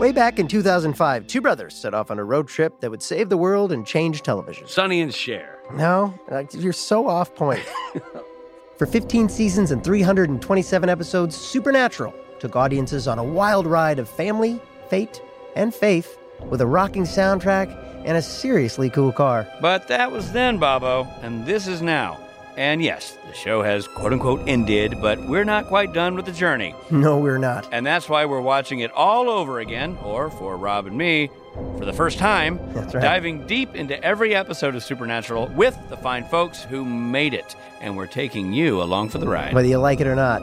[0.00, 3.28] Way back in 2005, two brothers set off on a road trip that would save
[3.28, 4.66] the world and change television.
[4.66, 5.58] Sonny and Cher.
[5.74, 7.60] No, uh, you're so off point.
[8.78, 14.58] For 15 seasons and 327 episodes, Supernatural took audiences on a wild ride of family,
[14.88, 15.20] fate,
[15.54, 16.16] and faith
[16.48, 17.68] with a rocking soundtrack
[18.06, 19.46] and a seriously cool car.
[19.60, 22.18] But that was then, Bobo, and this is now.
[22.60, 26.32] And yes, the show has quote unquote ended, but we're not quite done with the
[26.32, 26.74] journey.
[26.90, 27.66] No, we're not.
[27.72, 31.30] And that's why we're watching it all over again, or for Rob and me,
[31.78, 33.00] for the first time, That's right.
[33.02, 37.56] diving deep into every episode of Supernatural with the fine folks who made it.
[37.80, 39.54] And we're taking you along for the ride.
[39.54, 40.42] Whether you like it or not.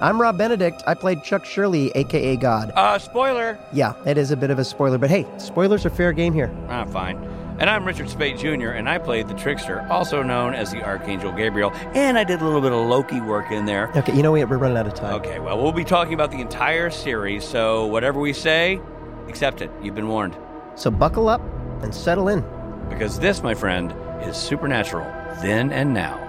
[0.00, 0.84] I'm Rob Benedict.
[0.86, 2.70] I played Chuck Shirley, aka God.
[2.76, 3.58] Uh, spoiler.
[3.72, 6.54] Yeah, it is a bit of a spoiler, but hey, spoilers are fair game here.
[6.68, 7.16] Ah, fine.
[7.58, 11.32] And I'm Richard Speight Jr., and I played the trickster, also known as the Archangel
[11.32, 13.90] Gabriel, and I did a little bit of Loki work in there.
[13.96, 14.46] Okay, you know what?
[14.50, 15.14] We're running out of time.
[15.14, 18.78] Okay, well, we'll be talking about the entire series, so whatever we say,
[19.26, 19.70] accept it.
[19.82, 20.36] You've been warned.
[20.74, 21.40] So buckle up
[21.82, 22.44] and settle in.
[22.90, 25.06] Because this, my friend, is Supernatural,
[25.40, 26.22] then and now.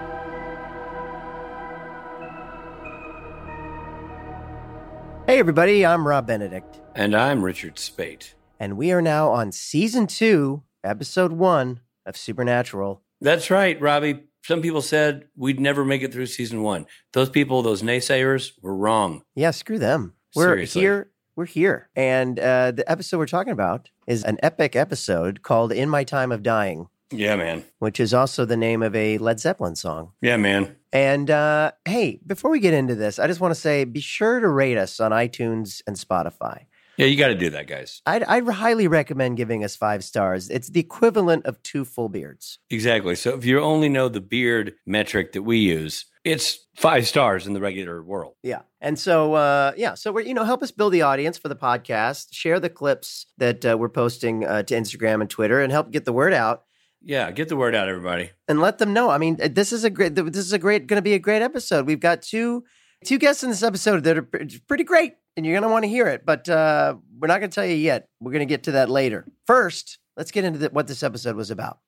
[5.26, 8.32] Hey, everybody, I'm Rob Benedict, And I'm Richard Speight.
[8.58, 13.02] and we are now on season two, episode one of Supernatural.
[13.20, 14.24] That's right, Robbie.
[14.44, 16.86] Some people said we'd never make it through season one.
[17.12, 19.22] Those people, those naysayers, were wrong.
[19.34, 20.14] Yeah, screw them.
[20.34, 20.80] We're Seriously.
[20.82, 21.10] here.
[21.36, 21.88] We're here.
[21.94, 26.32] And uh, the episode we're talking about is an epic episode called In My Time
[26.32, 27.64] of Dying, Yeah, man.
[27.78, 30.12] which is also the name of a Led Zeppelin song.
[30.20, 30.76] Yeah, man.
[30.92, 34.40] And uh, hey, before we get into this, I just want to say be sure
[34.40, 36.64] to rate us on iTunes and Spotify.
[36.98, 38.02] Yeah, you got to do that, guys.
[38.06, 40.50] I'd, I'd highly recommend giving us five stars.
[40.50, 42.58] It's the equivalent of two full beards.
[42.70, 43.14] Exactly.
[43.14, 47.52] So if you only know the beard metric that we use, it's five stars in
[47.54, 48.34] the regular world.
[48.42, 48.62] Yeah.
[48.80, 51.56] And so, uh, yeah, so we're, you know, help us build the audience for the
[51.56, 55.90] podcast, share the clips that uh, we're posting uh, to Instagram and Twitter, and help
[55.92, 56.64] get the word out
[57.00, 58.32] Yeah, get the word out, everybody.
[58.48, 59.08] and let them know.
[59.08, 61.18] I mean, uh, this is a great, this is a great, going to be a
[61.20, 61.86] great episode.
[61.86, 62.64] We've got two,
[63.04, 64.28] two guests in this episode that are
[64.68, 67.48] pretty great, and you're going to want to hear it, but uh, we're not going
[67.48, 68.08] to tell you yet.
[68.18, 69.24] We're going to get to that later.
[69.46, 71.78] First, let's get into the, what this episode was about.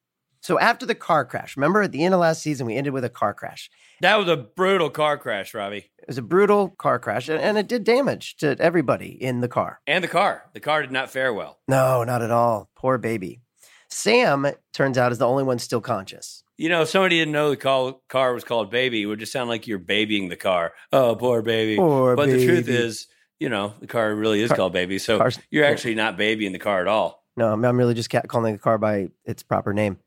[0.41, 3.05] So after the car crash, remember at the end of last season, we ended with
[3.05, 3.69] a car crash.
[4.03, 5.91] That was a brutal car crash, Robbie.
[5.99, 9.49] It was a brutal car crash, and, and it did damage to everybody in the
[9.49, 9.81] car.
[9.85, 10.45] And the car.
[10.55, 11.59] The car did not fare well.
[11.67, 12.71] No, not at all.
[12.77, 13.41] Poor baby.
[13.89, 16.45] Sam turns out is the only one still conscious.
[16.57, 19.33] You know, if somebody didn't know the call, car was called baby, it would just
[19.33, 20.73] sound like you're babying the car.
[20.93, 21.77] Oh, poor baby.
[21.77, 23.09] Poor but the truth is,
[23.41, 24.99] you know, the car really is Car- called baby.
[24.99, 27.25] So cars- you're actually not baby in the car at all.
[27.37, 29.99] No, I'm, I'm really just calling the car by its proper name.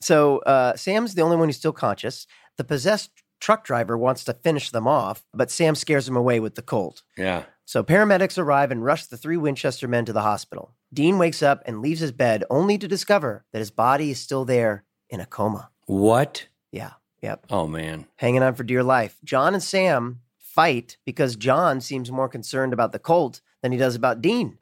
[0.00, 2.26] So uh, Sam's the only one who's still conscious.
[2.58, 3.10] The possessed
[3.40, 7.02] truck driver wants to finish them off, but Sam scares him away with the Colt.
[7.16, 7.44] Yeah.
[7.64, 10.74] So paramedics arrive and rush the three Winchester men to the hospital.
[10.92, 14.44] Dean wakes up and leaves his bed only to discover that his body is still
[14.44, 15.70] there in a coma.
[15.86, 16.48] What?
[16.72, 16.92] Yeah,
[17.22, 17.46] yep.
[17.48, 18.06] Oh, man.
[18.16, 19.16] hanging on for dear life.
[19.24, 20.20] John and Sam
[20.54, 24.58] fight because John seems more concerned about the Colt than he does about Dean.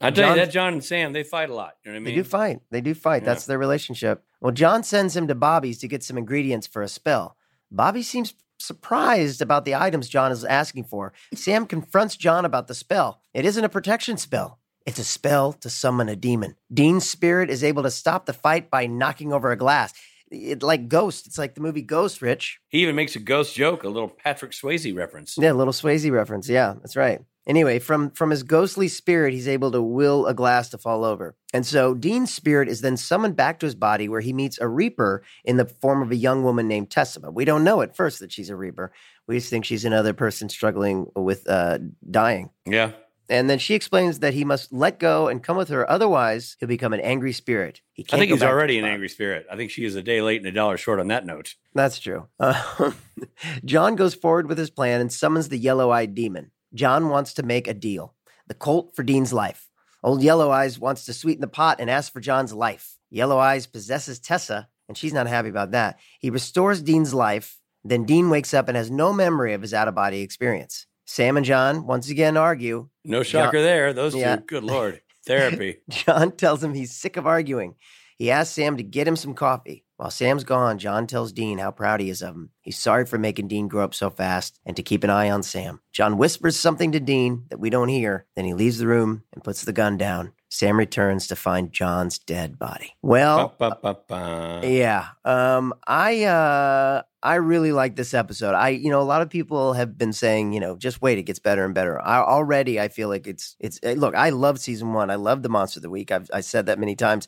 [0.00, 1.74] I tell John- you, that John and Sam, they fight a lot.
[1.84, 2.14] You know what I mean?
[2.14, 2.60] They do fight.
[2.70, 3.22] They do fight.
[3.22, 3.26] Yeah.
[3.26, 4.22] That's their relationship.
[4.40, 7.36] Well, John sends him to Bobby's to get some ingredients for a spell.
[7.70, 11.12] Bobby seems surprised about the items John is asking for.
[11.34, 13.20] Sam confronts John about the spell.
[13.32, 14.58] It isn't a protection spell.
[14.86, 16.56] It's a spell to summon a demon.
[16.72, 19.94] Dean's spirit is able to stop the fight by knocking over a glass.
[20.34, 21.26] It like Ghost.
[21.26, 22.60] It's like the movie Ghost, Rich.
[22.68, 25.36] He even makes a ghost joke, a little Patrick Swayze reference.
[25.38, 26.48] Yeah, a little Swayze reference.
[26.48, 27.20] Yeah, that's right.
[27.46, 31.36] Anyway, from from his ghostly spirit, he's able to will a glass to fall over.
[31.52, 34.66] And so Dean's spirit is then summoned back to his body where he meets a
[34.66, 37.20] reaper in the form of a young woman named Tessa.
[37.20, 38.92] But we don't know at first that she's a reaper.
[39.26, 41.78] We just think she's another person struggling with uh,
[42.10, 42.50] dying.
[42.64, 42.92] Yeah.
[43.28, 46.68] And then she explains that he must let go and come with her, otherwise he'll
[46.68, 47.80] become an angry spirit.
[47.94, 49.46] He I think he's already an angry spirit.
[49.50, 51.54] I think she is a day late and a dollar short on that note.
[51.74, 52.28] That's true.
[52.38, 52.92] Uh,
[53.64, 56.50] John goes forward with his plan and summons the yellow eyed demon.
[56.74, 58.14] John wants to make a deal
[58.46, 59.70] the colt for Dean's life.
[60.02, 62.98] Old Yellow Eyes wants to sweeten the pot and ask for John's life.
[63.10, 65.98] Yellow Eyes possesses Tessa, and she's not happy about that.
[66.20, 67.58] He restores Dean's life.
[67.84, 70.86] Then Dean wakes up and has no memory of his out of body experience.
[71.06, 72.88] Sam and John once again argue.
[73.04, 73.92] No shocker there.
[73.92, 74.36] Those Yeah.
[74.36, 75.00] two, good lord.
[75.26, 75.78] Therapy.
[75.88, 77.74] John tells him he's sick of arguing.
[78.16, 79.84] He asks Sam to get him some coffee.
[79.96, 82.50] While Sam's gone, John tells Dean how proud he is of him.
[82.60, 85.42] He's sorry for making Dean grow up so fast and to keep an eye on
[85.42, 85.80] Sam.
[85.92, 88.26] John whispers something to Dean that we don't hear.
[88.36, 90.32] Then he leaves the room and puts the gun down.
[90.54, 92.94] Sam returns to find John's dead body.
[93.02, 95.08] Well, Ba, ba, ba, yeah.
[95.24, 98.54] Um I uh I really like this episode.
[98.54, 101.24] I you know a lot of people have been saying, you know, just wait it
[101.24, 102.00] gets better and better.
[102.00, 105.10] I already I feel like it's it's eh, look, I love season 1.
[105.10, 106.12] I love the monster of the week.
[106.12, 107.26] I've I said that many times.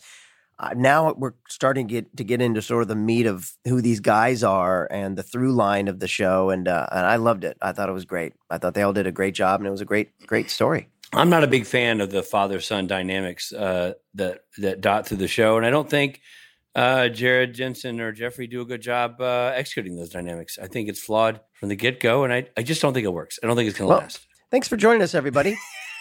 [0.58, 3.82] Uh, now we're starting to get to get into sort of the meat of who
[3.82, 7.44] these guys are and the through line of the show and uh, and I loved
[7.44, 7.58] it.
[7.60, 8.32] I thought it was great.
[8.48, 10.88] I thought they all did a great job and it was a great great story.
[11.16, 15.16] I'm not a big fan of the father son dynamics uh, that that dot through
[15.18, 16.20] the show, and I don't think
[16.74, 20.58] uh, Jared Jensen or Jeffrey do a good job uh, executing those dynamics.
[20.62, 23.12] I think it's flawed from the get go, and I, I just don't think it
[23.12, 23.38] works.
[23.42, 24.20] I don't think it's going to Well- last.
[24.50, 25.56] Thanks for joining us everybody.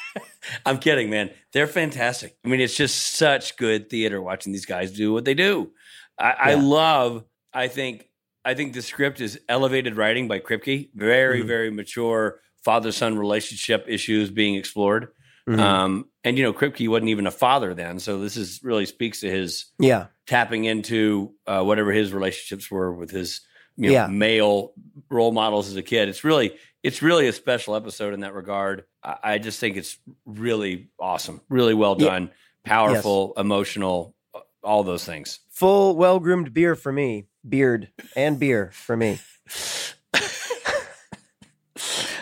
[0.65, 1.31] I'm kidding, man.
[1.51, 2.37] They're fantastic.
[2.45, 5.71] I mean, it's just such good theater watching these guys do what they do.
[6.19, 7.23] I, I love.
[7.53, 8.07] I think.
[8.45, 10.91] I think the script is elevated writing by Kripke.
[10.93, 11.47] Very, Mhm.
[11.47, 15.07] very mature father son relationship issues being explored.
[15.47, 15.59] Mhm.
[15.59, 19.19] Um, and you know, Kripke wasn't even a father then, so this is really speaks
[19.21, 20.07] to his yeah.
[20.25, 23.41] tapping into uh, whatever his relationships were with his
[23.77, 24.07] you know, Yeah.
[24.07, 24.73] male
[25.09, 26.09] role models as a kid.
[26.09, 28.85] It's really it's really a special episode in that regard.
[29.03, 32.09] I, I just think it's really awesome, really well Yeah.
[32.09, 32.31] done,
[32.63, 35.39] powerful, emotional, uh, all those things.
[35.51, 37.27] Full well groomed beer for me.
[37.47, 39.19] Beard and beer for me.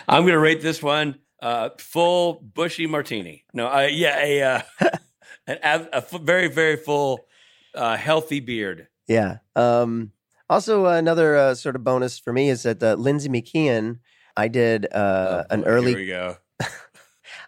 [0.08, 3.44] I'm going to rate this one uh, full bushy martini.
[3.52, 4.60] No, uh, yeah, a, uh,
[5.46, 7.26] an, ab- a f- very very full,
[7.74, 8.88] uh, healthy beard.
[9.08, 9.38] Yeah.
[9.56, 10.12] Um,
[10.48, 13.98] also, another uh, sort of bonus for me is that uh, Lindsey McKeon,
[14.36, 16.36] I did uh, Oh, an boy, early, Here we go.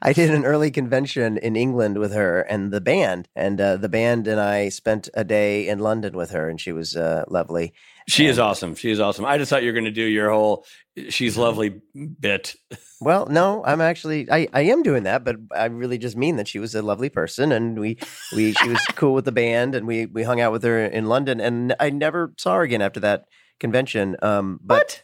[0.02, 3.88] I did an early convention in England with her and the band, and uh, the
[3.88, 7.72] band and I spent a day in London with her, and she was uh, lovely.
[8.08, 8.74] She is awesome.
[8.74, 9.24] She is awesome.
[9.24, 10.64] I just thought you were going to do your whole
[11.08, 11.80] "she's lovely"
[12.20, 12.54] bit.
[13.00, 16.48] Well, no, I'm actually I, I am doing that, but I really just mean that
[16.48, 17.98] she was a lovely person, and we
[18.34, 21.06] we she was cool with the band, and we we hung out with her in
[21.06, 23.24] London, and I never saw her again after that
[23.58, 24.16] convention.
[24.22, 25.02] Um, but What?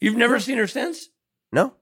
[0.00, 1.08] You've never seen her since?
[1.52, 1.74] no,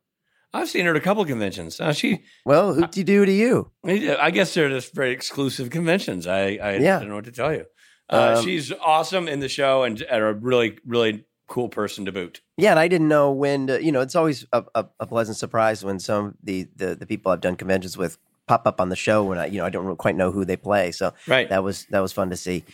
[0.52, 1.78] I've seen her at a couple conventions.
[1.78, 3.70] Now she, well, who'd you do to you?
[3.84, 6.26] I guess they're just very exclusive conventions.
[6.26, 6.98] I, I, Yeah.
[6.98, 7.66] Don't know what to tell you.
[8.08, 12.12] Uh, Um, she's awesome in the show and, and a really, really cool person to
[12.12, 12.40] boot.
[12.56, 13.68] Yeah, and I didn't know when.
[13.68, 16.94] To, you know, it's always a, a, a pleasant surprise when some of the, the
[16.96, 18.18] the people I've done conventions with
[18.48, 20.56] pop up on the show when I you know I don't quite know who they
[20.56, 20.90] play.
[20.90, 21.48] So Right.
[21.48, 22.64] that was that was fun to see.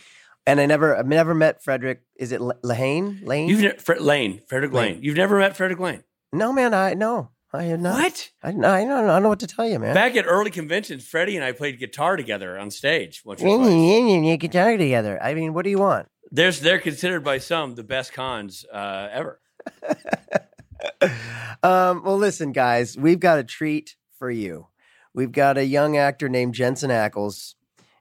[0.47, 1.99] And I never I've never met Fredric.
[2.15, 3.23] Is it Lehne?
[3.23, 3.47] Lehne?
[3.47, 4.95] You've ne- Fred, Lehne, Fredric Lehne.
[4.97, 5.03] Lehne.
[5.03, 6.03] You've never met Fredric Lehne.
[6.33, 6.73] no, man.
[6.73, 7.29] I no.
[7.53, 7.95] I had not.
[8.03, 8.29] What?
[8.43, 8.73] I, I don't know.
[8.73, 9.93] I don't know what to tell you, man.
[9.93, 13.57] Back at early conventions, Freddie and I played guitar together on stage once or You
[13.57, 13.69] twice.
[13.69, 15.21] can guitar together.
[15.23, 16.07] I mean, what do you want?
[16.29, 19.39] There's, they're considered by some the best cons uh, ever.
[21.63, 24.67] um, well, listen, guys, we've got a treat for you.
[25.13, 27.55] We've got a young actor named Jensen Ackles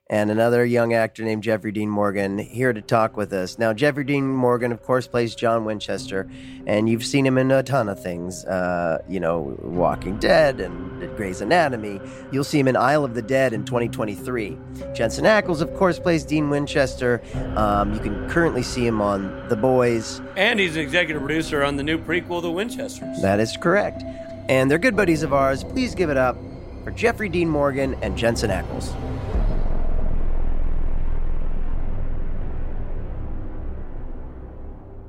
[0.08, 3.58] and another young actor named Jeffrey Dean Morgan here to talk with us.
[3.58, 6.30] Now, Jeffrey Dean Morgan, of course, plays John Winchester,
[6.64, 8.44] and you've seen him in a ton of things.
[8.44, 12.00] Uh, you know, Walking Dead and Grey's Anatomy.
[12.30, 14.56] You'll see him in Isle of the Dead in 2023.
[14.94, 17.20] Jensen Ackles, of course, plays Dean Winchester.
[17.56, 20.20] Um, you can currently see him on The Boys.
[20.36, 23.20] And he's an executive producer on the new prequel, The Winchesters.
[23.22, 24.04] That is correct.
[24.48, 25.64] And they're good buddies of ours.
[25.64, 26.36] Please give it up
[26.84, 28.94] for Jeffrey Dean Morgan and Jensen Ackles.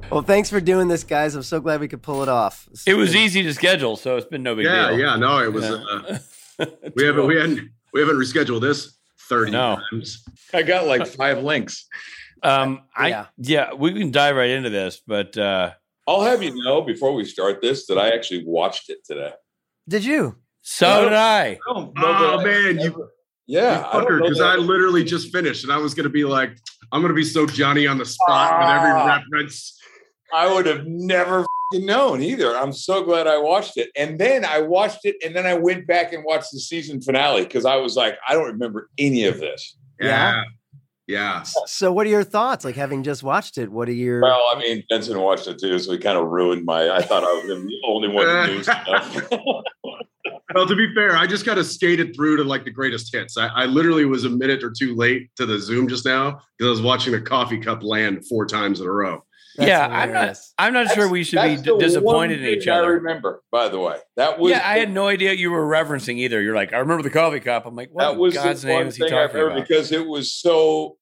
[0.10, 1.36] Well, thanks for doing this, guys.
[1.36, 2.66] I'm so glad we could pull it off.
[2.72, 5.00] This It was been- easy to schedule, so it's been no big yeah, deal.
[5.00, 5.66] yeah, yeah, no, it was.
[5.66, 6.16] Yeah.
[6.60, 8.98] Uh, we haven't, we haven't, we haven't rescheduled this
[9.28, 9.80] thirty No.
[9.92, 10.24] times.
[10.54, 11.88] I got like five links.
[12.42, 13.26] Um, I Yeah.
[13.38, 13.74] yeah.
[13.74, 15.72] we can dive right into this, but uh,
[16.08, 19.34] I'll have you know before we start this that I actually watched it today.
[19.90, 20.38] Did you?
[20.62, 21.46] So did I.
[21.46, 23.10] I don't know that Oh I man, you
[23.46, 26.10] yeah, I don't fucker, know because that I literally just finished and I was gonna
[26.10, 26.58] be like,
[26.94, 29.06] I'm gonna be so Johnny on the spot with every Ah.
[29.18, 29.77] reference.
[30.34, 32.56] I would have never known either.
[32.58, 33.90] I'm so glad I watched it.
[33.96, 37.44] And then I watched it and then I went back and watched the season finale
[37.44, 39.78] because I was like, I don't remember any of this.
[40.00, 40.44] Yeah.
[41.08, 41.44] Yeah.
[41.44, 42.66] So, what are your thoughts?
[42.66, 44.22] Like having just watched it, what are your?
[44.22, 46.90] Well, I mean, Jensen watched it too, so he kind of ruined my.
[46.90, 49.30] I thought I was gonna be the only one who knew stuff.
[50.54, 53.38] Well, to be fair, I just kind of skated through to like the greatest hits.
[53.38, 56.68] I, I literally was a minute or two late to the Zoom just now because
[56.68, 59.24] I was watching the coffee cup land four times in a row.
[59.58, 60.38] That's yeah, I'm not.
[60.60, 62.94] I'm not sure we should be d- disappointed in each thing I other.
[62.94, 66.42] remember, by the way, that was Yeah, I had no idea you were referencing either.
[66.42, 67.66] You're like, I remember the coffee cup.
[67.66, 69.68] I'm like, what that was God's name is he thing I've talking heard about?
[69.68, 70.98] because it was so.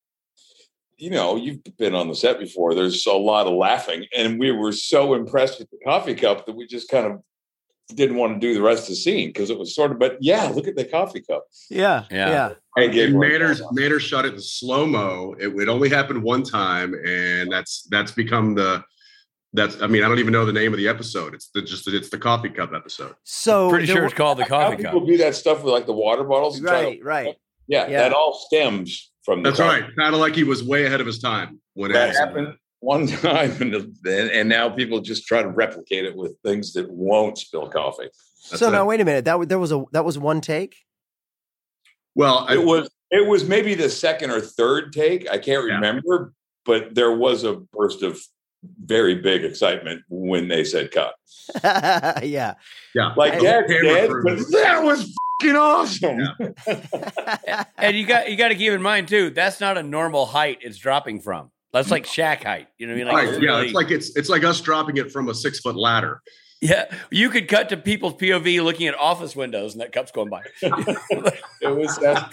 [0.98, 2.74] You know, you've been on the set before.
[2.74, 6.56] There's a lot of laughing, and we were so impressed with the coffee cup that
[6.56, 7.20] we just kind of
[7.94, 10.00] didn't want to do the rest of the scene because it was sort of.
[10.00, 11.46] But yeah, look at the coffee cup.
[11.70, 12.30] Yeah, Yeah.
[12.30, 12.54] yeah.
[12.78, 13.72] I gave And one Manners thumbs.
[13.80, 15.36] Manners shot it in slow mo.
[15.40, 18.84] It would only happen one time, and that's that's become the
[19.54, 19.82] that's.
[19.82, 21.34] I mean, I don't even know the name of the episode.
[21.34, 23.16] It's the just it's the coffee cup episode.
[23.24, 24.94] So Pretty sure wa- it's called the coffee cup.
[24.94, 26.58] people do that stuff with like the water bottles.
[26.58, 27.36] and try to- right, right.
[27.68, 28.00] Yeah, Yeah.
[28.02, 29.82] that all stems from the That's coffee.
[29.84, 29.96] right.
[29.98, 32.54] Kind of like he was way ahead of his time when That Addison- happened
[32.86, 36.90] one time, and, and and now people just try to replicate it with things that
[36.90, 38.10] won't spill coffee.
[38.50, 38.72] That's so it.
[38.72, 39.26] now wait a minute.
[39.26, 40.76] That there was a that was one take.
[42.16, 45.30] Well, I, It was it was maybe the second or third take.
[45.30, 45.76] I can't Yeah.
[45.76, 46.34] remember,
[46.66, 48.20] but there was a burst of
[48.84, 51.14] very big excitement when they said cut.
[51.64, 52.54] yeah.
[52.96, 56.20] yeah, Like I- that's dead, but that was fucking awesome.
[56.20, 57.64] Yeah.
[57.78, 59.30] and you got you got to keep in mind too.
[59.30, 60.60] That's not a normal height.
[60.62, 61.52] It's dropping from.
[61.76, 62.68] That's like Shaq height.
[62.78, 63.14] You know what I mean?
[63.14, 63.42] Like, right.
[63.42, 66.22] Yeah, really- it's like it's it's like us dropping it from a six foot ladder.
[66.62, 66.86] yeah.
[67.12, 70.42] You could cut to people's POV looking at office windows, and that cup's going by.
[71.62, 72.32] It was that.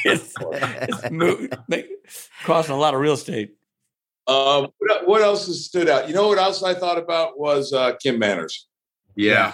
[0.04, 1.88] it's, it's mo- make-
[2.42, 3.54] crossing a lot of real estate.
[4.26, 6.08] Um, what, what else has stood out?
[6.08, 8.66] You know what else I thought about was uh, Kim Manners.
[9.16, 9.52] Yeah,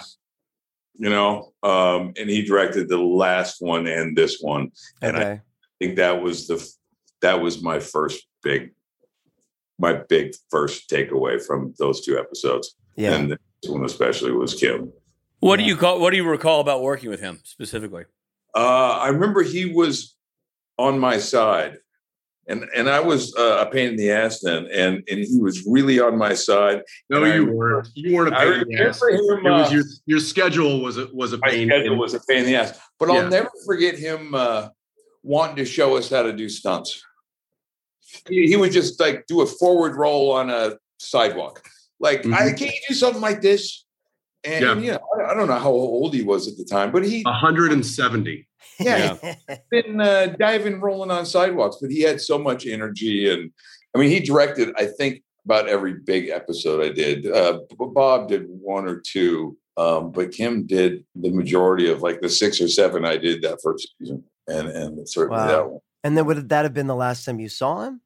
[0.95, 4.71] You know, um, and he directed the last one and this one.
[5.01, 5.41] And I
[5.79, 6.57] think that was the
[7.21, 8.71] that was my first big
[9.79, 12.75] my big first takeaway from those two episodes.
[12.95, 13.13] Yeah.
[13.13, 14.91] And this one especially was Kim.
[15.39, 15.99] What do you call?
[15.99, 18.05] What do you recall about working with him specifically?
[18.55, 20.15] Uh, I remember he was
[20.79, 21.77] on my side,
[22.47, 25.63] and and I was uh, a pain in the ass then, and and he was
[25.67, 26.81] really on my side.
[27.11, 27.89] no, And you remember- weren't.
[27.93, 28.99] You weren't a I pain in the ass.
[28.99, 29.45] remember him.
[29.45, 31.67] It was uh, your your schedule was a was a my pain.
[31.67, 34.69] schedule was a pain in the ass, but I'll never forget him uh,
[35.21, 37.03] wanting to show us how to do stunts.
[38.29, 41.63] He, he would just like do a forward roll on a sidewalk,
[41.99, 42.33] like, Mhm.
[42.33, 43.85] I, "Can you do something like this?"
[44.43, 44.71] And, Yeah.
[44.71, 47.03] and, you know, I, I don't know how old he was at the time, but
[47.05, 48.47] he 170.
[48.79, 49.17] yeah,
[49.71, 53.29] been uh, diving, rolling on sidewalks, but he had so much energy.
[53.31, 53.51] And
[53.95, 57.25] I mean, he directed, I think, about every big episode I did.
[57.31, 62.29] Uh, Bob did one or two, um, but Kim did the majority of like the
[62.29, 64.23] six or seven I did that first season.
[64.47, 65.47] And, and certainly Wow.
[65.47, 65.79] that one.
[66.03, 68.01] And then would that have been the last time you saw him?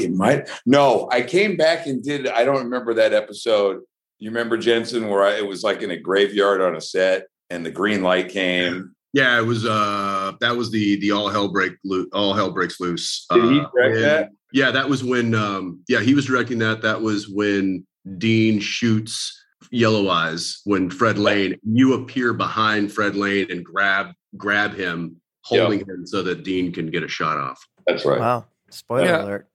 [0.00, 0.48] It might.
[0.66, 3.80] No, I came back and did, I don't remember that episode.
[4.18, 7.64] You remember Jensen, where I, it was like in a graveyard on a set and
[7.64, 8.94] the green light came.
[9.12, 9.64] Yeah, it was.
[9.64, 13.26] uh That was the the all hell break loo- all hell breaks loose.
[13.32, 14.28] Did he uh, direct when- that?
[14.52, 15.34] Yeah, that was when.
[15.34, 16.82] um Yeah, he was directing that.
[16.82, 17.86] That was when
[18.18, 19.34] Dean shoots
[19.70, 21.58] Yellow Eyes when Fred Lehne.
[21.64, 26.90] You appear behind Fred Lehne and grab grab him, holding him so that Dean can
[26.90, 27.66] get a shot off.
[27.86, 28.18] That's right.
[28.20, 28.46] Wow.
[28.70, 29.22] Spoiler Yeah.
[29.24, 29.48] alert.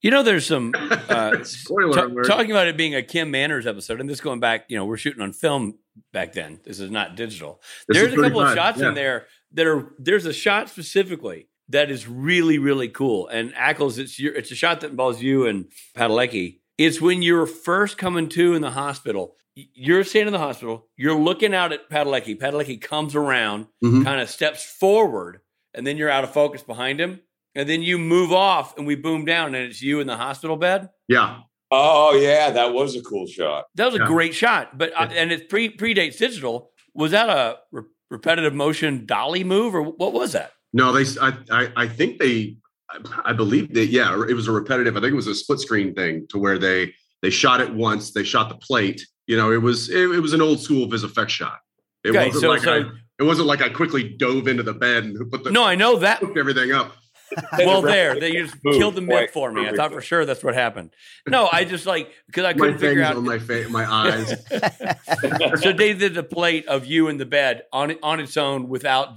[0.00, 0.72] You know, there's some
[1.08, 2.26] uh, Spoiler Ta- alert.
[2.26, 4.98] talking about it being a Kim Manners episode, and this going back, you know, we're
[4.98, 5.78] shooting on film
[6.12, 6.60] back then.
[6.64, 7.62] This is not digital.
[7.88, 8.88] This there's a couple of shots yeah.
[8.88, 9.94] in there that are.
[9.98, 13.28] There's a shot specifically that is really really cool.
[13.28, 16.58] And Ackles, it's your, it's a shot that involves you and Padalecki.
[16.78, 19.36] It's when you're first coming to in the hospital.
[19.54, 20.88] You're standing in the hospital.
[20.96, 22.36] You're looking out at Padalecki.
[22.36, 24.02] Padalecki comes around, Mhm.
[24.04, 25.40] kind of steps forward,
[25.72, 27.20] and then you're out of focus behind him.
[27.54, 30.56] And then you move off, and we boom down, and it's you in the hospital
[30.56, 30.88] bed.
[31.08, 31.40] Yeah,
[31.70, 32.50] Oh, yeah.
[32.50, 33.64] That was a cool shot.
[33.76, 36.70] That was a great shot, but uh, and it pre predates digital.
[36.94, 40.52] Was that a re- repetitive motion dolly move, or what was that?
[40.72, 41.04] no, they.
[41.20, 42.56] I I, I think they.
[42.90, 42.98] I,
[43.30, 43.86] I believe that.
[43.86, 44.96] Yeah, it was a repetitive.
[44.96, 48.12] I think it was a split screen thing to where they they shot it once.
[48.12, 49.06] They shot the plate.
[49.26, 51.58] You know, it was it, it was an old school vis effects shot.
[52.04, 52.84] It Okay, wasn't so- like so- I,
[53.18, 55.96] it wasn't like I quickly dove into the bed and put the No, I know
[56.00, 56.18] that.
[56.18, 56.92] hooked everything up.
[57.58, 59.66] well, there, they just killed the myth for me.
[59.66, 60.92] I thought for sure that's what happened.
[61.26, 64.34] No, I just like because I couldn't my figure out on my face, my eyes.
[65.62, 69.14] so they did the plate of you in the bed on on its own without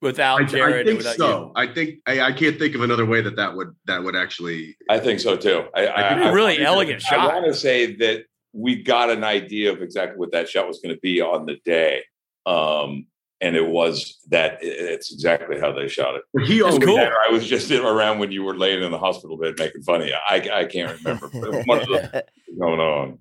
[0.00, 0.74] without Jared.
[0.74, 1.52] I and think without so.
[1.56, 4.76] I think I, I can't think of another way that that would that would actually.
[4.88, 5.64] I think so too.
[5.74, 6.32] I, You.
[6.32, 7.34] Really I, elegant I shot.
[7.34, 10.94] want to say that we got an idea of exactly what that shot was going
[10.94, 12.02] to be on the day,
[12.46, 13.06] um,
[13.40, 14.58] and it was that.
[14.60, 16.46] It's exactly how they shot it.
[16.46, 16.98] He always, cool.
[16.98, 20.08] I was just around when you were laying in the hospital bed making fun of
[20.08, 20.16] you.
[20.28, 22.24] I, I can't remember but much of the
[22.58, 23.18] going on.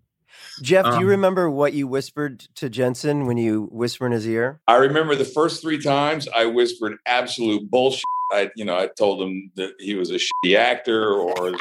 [0.62, 4.28] Jeff, do you Um, remember what you whispered to Jensen when you whispered in his
[4.28, 4.60] ear?
[4.68, 8.04] I remember the first three times I whispered absolute bullshit.
[8.32, 11.56] I, you know, I told him that he was a shitty actor or,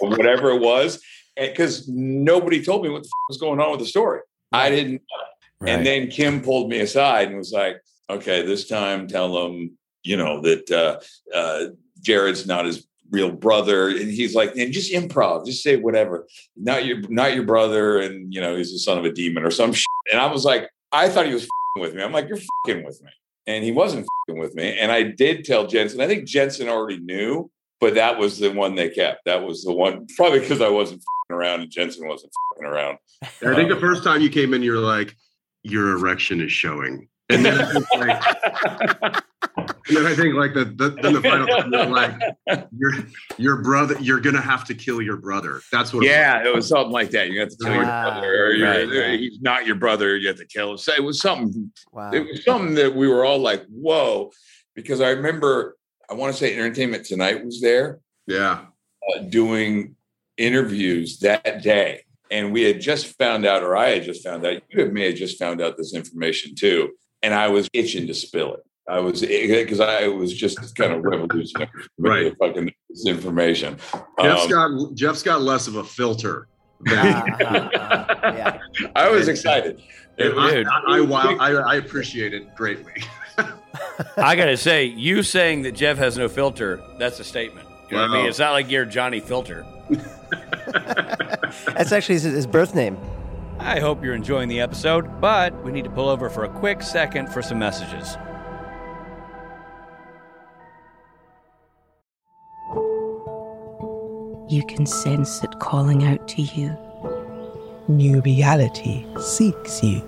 [0.00, 1.00] or whatever it was,
[1.36, 4.20] because nobody told me what the f- was going on with the story.
[4.52, 5.02] I didn't.
[5.60, 5.70] Right.
[5.70, 10.16] And then Kim pulled me aside and was like, "Okay, this time tell him, you
[10.16, 10.98] know, that uh,
[11.36, 11.66] uh,
[12.00, 16.26] Jared's not his real brother." And he's like, "And just improv, just say whatever.
[16.56, 19.50] Not your, not your brother, and you know, he's the son of a demon or
[19.50, 22.02] some shit." And I was like, I thought he was f***ing with me.
[22.02, 23.10] I'm like, "You're f***ing with me,"
[23.46, 24.78] and he wasn't f***ing with me.
[24.78, 26.00] And I did tell Jensen.
[26.00, 27.50] I think Jensen already knew,
[27.80, 29.24] but that was the one they kept.
[29.24, 32.98] That was the one, probably because I wasn't f***ing around and Jensen wasn't f***ing around.
[33.22, 35.14] I think the um, first time you came in, you're like,
[35.62, 39.22] your erection is showing, and then I think like,
[39.96, 42.92] and then I think like the, the then the final time you're like, your
[43.36, 45.60] your brother, you're gonna have to kill your brother.
[45.70, 46.04] That's what.
[46.04, 47.30] Yeah, it was something like that.
[47.30, 49.18] You have to kill your brother, or Right, right.
[49.20, 50.16] he's not your brother.
[50.16, 50.78] You have to kill him.
[50.78, 51.72] So it was something.
[51.92, 52.10] Wow.
[52.12, 54.30] It was something that we were all like, "Whoa!"
[54.74, 55.76] Because I remember,
[56.08, 58.66] I want to say Entertainment Tonight was there Yeah.
[59.14, 59.96] uh, doing
[60.36, 64.62] interviews that day, and we had just found out, or I had just found out.
[64.70, 66.90] You may have just found out this information too,
[67.22, 68.60] and I was itching to spill it.
[68.88, 72.34] I was because I was just kind of revolutionary, Right.
[72.38, 73.76] Fucking this information.
[74.20, 76.48] Jeff's Um, got Jeff's got less of a filter.
[76.82, 78.58] Than, Ah, yeah.
[78.96, 79.82] I was excited.
[80.18, 80.66] and I, Dude.
[80.66, 82.92] I, I, wow, I, I appreciate it greatly.
[84.16, 87.68] I gotta say, you saying that Jeff has no filter, that's a statement.
[87.90, 88.26] You know what I mean?
[88.26, 89.66] It's not like you're Johnny Filter.
[91.74, 92.96] That's actually his, his birth name.
[93.58, 96.82] I hope you're enjoying the episode, but we need to pull over for a quick
[96.82, 98.16] second for some messages.
[104.50, 106.76] You can sense it calling out to you.
[107.86, 110.00] New reality seeks you.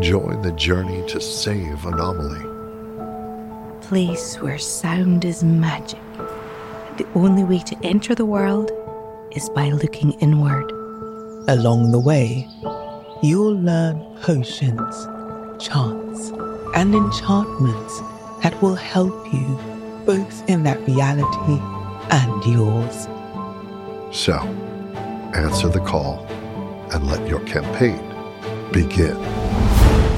[0.00, 2.40] Join the journey to save Anomalie.
[3.82, 6.00] Place where sound is magic.
[6.96, 8.70] The only way to enter the world
[9.32, 10.70] is by looking inward.
[11.48, 12.48] Along the way,
[13.22, 15.06] you'll learn potions,
[15.62, 16.30] chants,
[16.74, 18.00] and enchantments
[18.42, 19.58] that will help you
[20.06, 21.75] both in that reality
[22.10, 23.08] and yours.
[24.12, 24.38] So,
[25.34, 26.26] answer the call
[26.92, 28.00] and let your campaign
[28.72, 29.16] begin.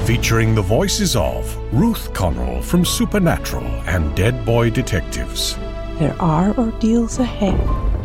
[0.05, 5.55] Featuring the voices of Ruth Connell from Supernatural and Dead Boy Detectives,
[5.99, 7.59] There are ordeals ahead,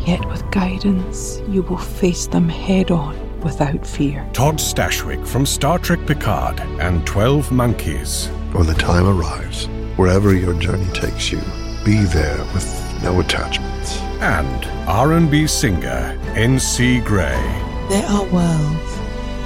[0.05, 4.27] yet with guidance, you will face them head on without fear.
[4.33, 10.53] Todd Stashwick from Star Trek Picard and 12 Monkeys, When the time arrives, wherever your
[10.59, 11.39] journey takes you,
[11.83, 13.99] be there with no attachments.
[14.19, 17.01] and R&B singer N.C.
[17.01, 17.43] Gray.
[17.89, 18.91] There are worlds,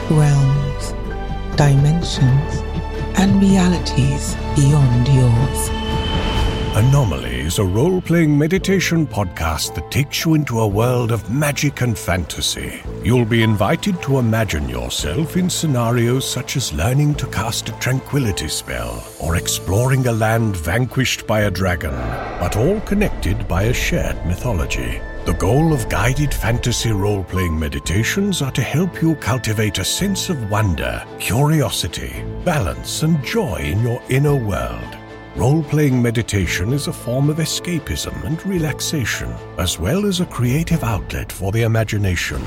[0.09, 0.85] realms,
[1.57, 2.51] dimensions,
[3.19, 5.61] and realities beyond yours.
[6.79, 11.81] Anomalie is a role playing meditation podcast that takes you into a world of magic
[11.81, 12.79] and fantasy.
[13.03, 18.49] You'll be invited to imagine yourself in scenarios such as learning to cast a tranquility
[18.49, 21.95] spell or exploring a land vanquished by a dragon,
[22.39, 25.01] but all connected by a shared mythology.
[25.25, 30.29] The goal of guided fantasy role playing meditations are to help you cultivate a sense
[30.29, 34.98] of wonder, curiosity, balance, and joy in your inner world.
[35.39, 40.83] Role playing meditation is a form of escapism and relaxation, as well as a creative
[40.83, 42.41] outlet for the imagination.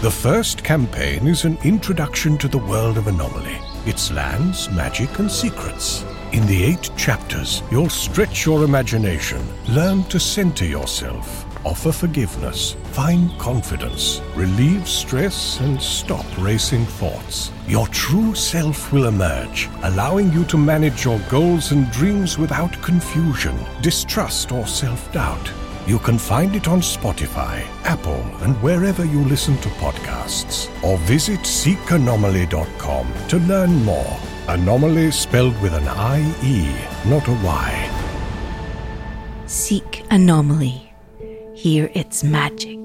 [0.00, 5.30] The first campaign is an introduction to the world of Anomalie, its lands, magic, and
[5.30, 6.02] secrets.
[6.32, 13.30] In the eight chapters, you'll stretch your imagination, learn to center yourself, offer forgiveness, find
[13.38, 17.52] confidence, relieve stress, and stop racing thoughts.
[17.66, 23.56] Your true self will emerge, allowing you to manage your goals and dreams without confusion,
[23.82, 25.52] distrust, or self doubt.
[25.86, 30.68] You can find it on Spotify, Apple, and wherever you listen to podcasts.
[30.84, 34.16] Or visit seekanomalie.com to learn more.
[34.48, 36.74] Anomalie spelled with an I-E,
[37.06, 38.06] not a Y.
[39.46, 40.89] Seek anomaly.
[41.60, 42.78] Hear its magic.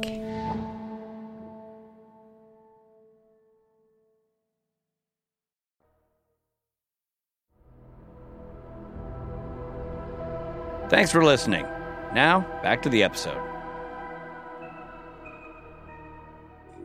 [10.89, 11.65] Thanks for listening.
[12.13, 13.41] Now, back to the episode.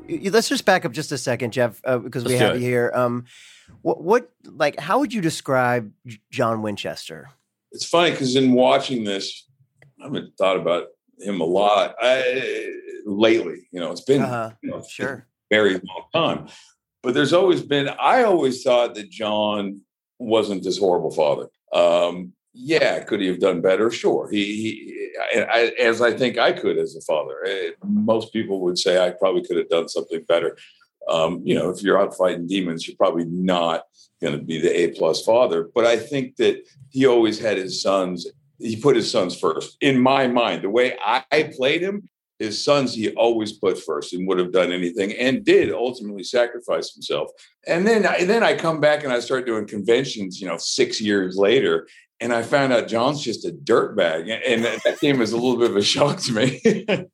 [0.08, 2.60] Let's just back up just a second, Jeff, uh, because we Let's do have it.
[2.60, 2.92] you here.
[2.94, 3.24] Um,
[3.82, 5.90] what, what, like, how would you describe
[6.30, 7.30] John Winchester?
[7.72, 9.44] It's funny because in watching this,
[10.00, 10.84] I haven't thought about
[11.22, 12.72] him a lot I,
[13.04, 13.68] lately.
[13.72, 14.50] You know, it's been Uh-huh.
[14.62, 15.26] you know, Sure.
[15.50, 16.48] a very long time.
[17.02, 17.88] But there's always been.
[17.88, 19.80] I always thought that John
[20.18, 21.48] wasn't this horrible father.
[21.72, 23.90] Um, yeah, could he have done better?
[23.90, 24.28] Sure.
[24.30, 27.36] He, he I, as I think I could as a father.
[27.46, 30.58] Eh, most people would say I probably could have done something better.
[31.08, 33.84] Um, you know, if you're out fighting demons, you're probably not
[34.20, 35.70] going to be the A plus father.
[35.74, 38.26] But I think that he always had his sons.
[38.60, 39.76] He put his sons first.
[39.80, 41.24] In my mind, the way I,
[41.56, 45.72] played him, his sons he always put first and would have done anything and did
[45.72, 47.30] ultimately sacrifice himself.
[47.66, 50.40] And then, and then I come back and I start doing conventions.
[50.40, 51.86] You know, six years later,
[52.22, 55.70] and I found out John's just a dirtbag, and that came as a little bit
[55.70, 56.60] of a shock to me.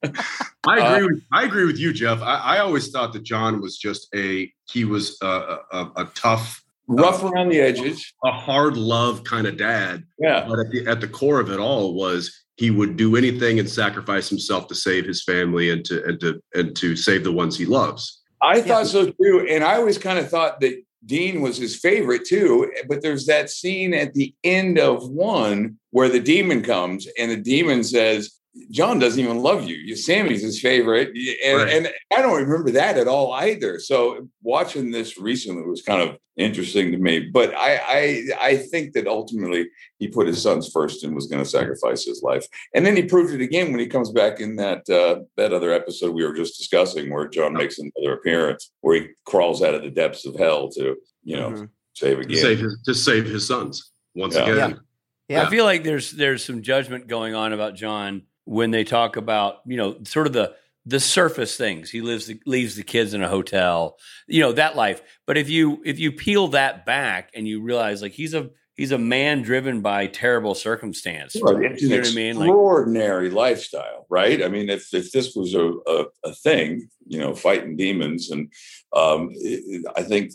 [0.66, 1.06] I Uh, agree.
[1.14, 2.20] with, I agree with you, Jeff.
[2.22, 6.62] I, I always thought that John was just a he was a, a- a tough,
[6.88, 10.04] Uh, rough around the edges, a hard love kind of dad.
[10.18, 10.46] yeah.
[10.48, 13.68] But at the at the core of it all was he would do anything and
[13.68, 17.56] sacrifice himself to save his family and to and to and to save the ones
[17.56, 18.22] he loves.
[18.42, 19.46] I thought so too.
[19.48, 22.70] And I always kind of thought that Dean was his favorite too.
[22.88, 27.36] But there's that scene at the end of one where the demon comes and the
[27.36, 28.32] demon says,
[28.70, 29.76] John doesn't even love you.
[29.76, 31.08] You Sammy's his favorite.
[31.44, 31.72] And, Right.
[31.72, 33.78] and I don't remember that at all either.
[33.78, 37.20] So watching this recently was kind of interesting to me.
[37.20, 41.42] But I I, I think that ultimately he put his sons first and was going
[41.42, 42.46] to sacrifice his life.
[42.74, 45.72] And then he proved it again when he comes back in that uh, that other
[45.72, 49.82] episode we were just discussing, where John makes another appearance, where he crawls out of
[49.82, 51.68] the depths of hell to you know Mhm.
[51.94, 52.38] save To again.
[52.42, 54.50] save his to save his sons once Yeah.
[54.50, 54.80] again.
[55.28, 55.46] Yeah.
[55.46, 59.58] I feel like there's there's some judgment going on about John when they talk about
[59.66, 60.54] you know sort of the
[60.88, 61.90] the surface things.
[61.90, 65.02] He lives the, leaves the kids in a hotel, you know that life.
[65.26, 68.92] But if you if you peel that back and you realize like he's a he's
[68.92, 71.32] a man driven by terrible circumstance.
[71.32, 72.36] Sure, It's You an know what I mean?
[72.36, 74.42] Like extraordinary lifestyle, right?
[74.44, 78.52] I mean, if if this was a a, a thing, you know, fighting demons, and
[78.92, 80.32] um, it- I think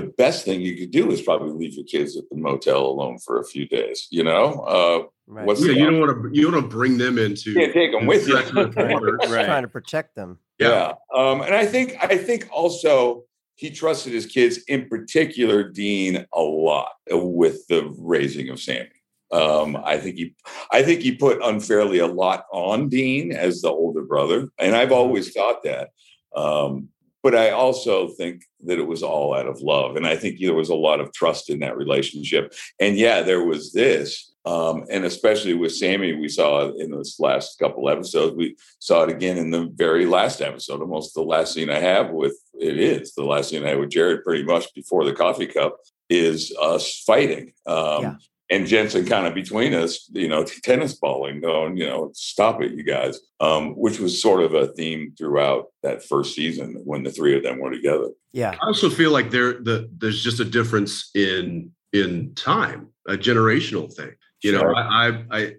[0.00, 3.18] the best thing you could do is probably leave your kids at the motel alone
[3.18, 4.06] for a few days.
[4.10, 5.44] You know, uh, Right.
[5.44, 7.72] what's Yeah, you don't want to you don't want to bring them into You can't
[7.72, 8.36] take 'em with you.
[8.40, 9.44] threats with Right.
[9.46, 10.38] trying to protect them.
[10.60, 10.92] Yeah.
[11.14, 13.24] Um, and I think I think also
[13.56, 18.90] he trusted his kids, in particular Dean, a lot with the raising of Sammy.
[19.32, 20.34] Um, I think he
[20.70, 24.48] I think he put unfairly a lot on Dean as the older brother.
[24.58, 25.90] And I've always thought that.
[26.36, 26.90] Um,
[27.26, 29.96] but I also think that it was all out of love.
[29.96, 32.54] And I think there was a lot of trust in that relationship.
[32.78, 34.32] And yeah, there was this.
[34.44, 39.10] Um, and especially with Sammy, we saw in this last couple episodes, we saw it
[39.10, 43.12] again in the very last episode, almost the last scene I have with it is
[43.14, 47.02] the last scene I have with Jared pretty much before the coffee cup is us
[47.04, 47.54] fighting.
[47.66, 48.14] Um, Yeah.
[48.48, 52.72] And Jensen kind of between us, you know, tennis balling, going, you know, stop it,
[52.72, 57.10] you guys, um, which was sort of a theme throughout that first season when the
[57.10, 58.08] three of them were together.
[58.32, 58.54] Yeah.
[58.62, 63.92] I also feel like there the there's just a difference in in time, a generational
[63.92, 64.12] thing.
[64.42, 65.52] You know, I I I,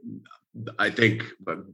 [0.80, 1.24] I think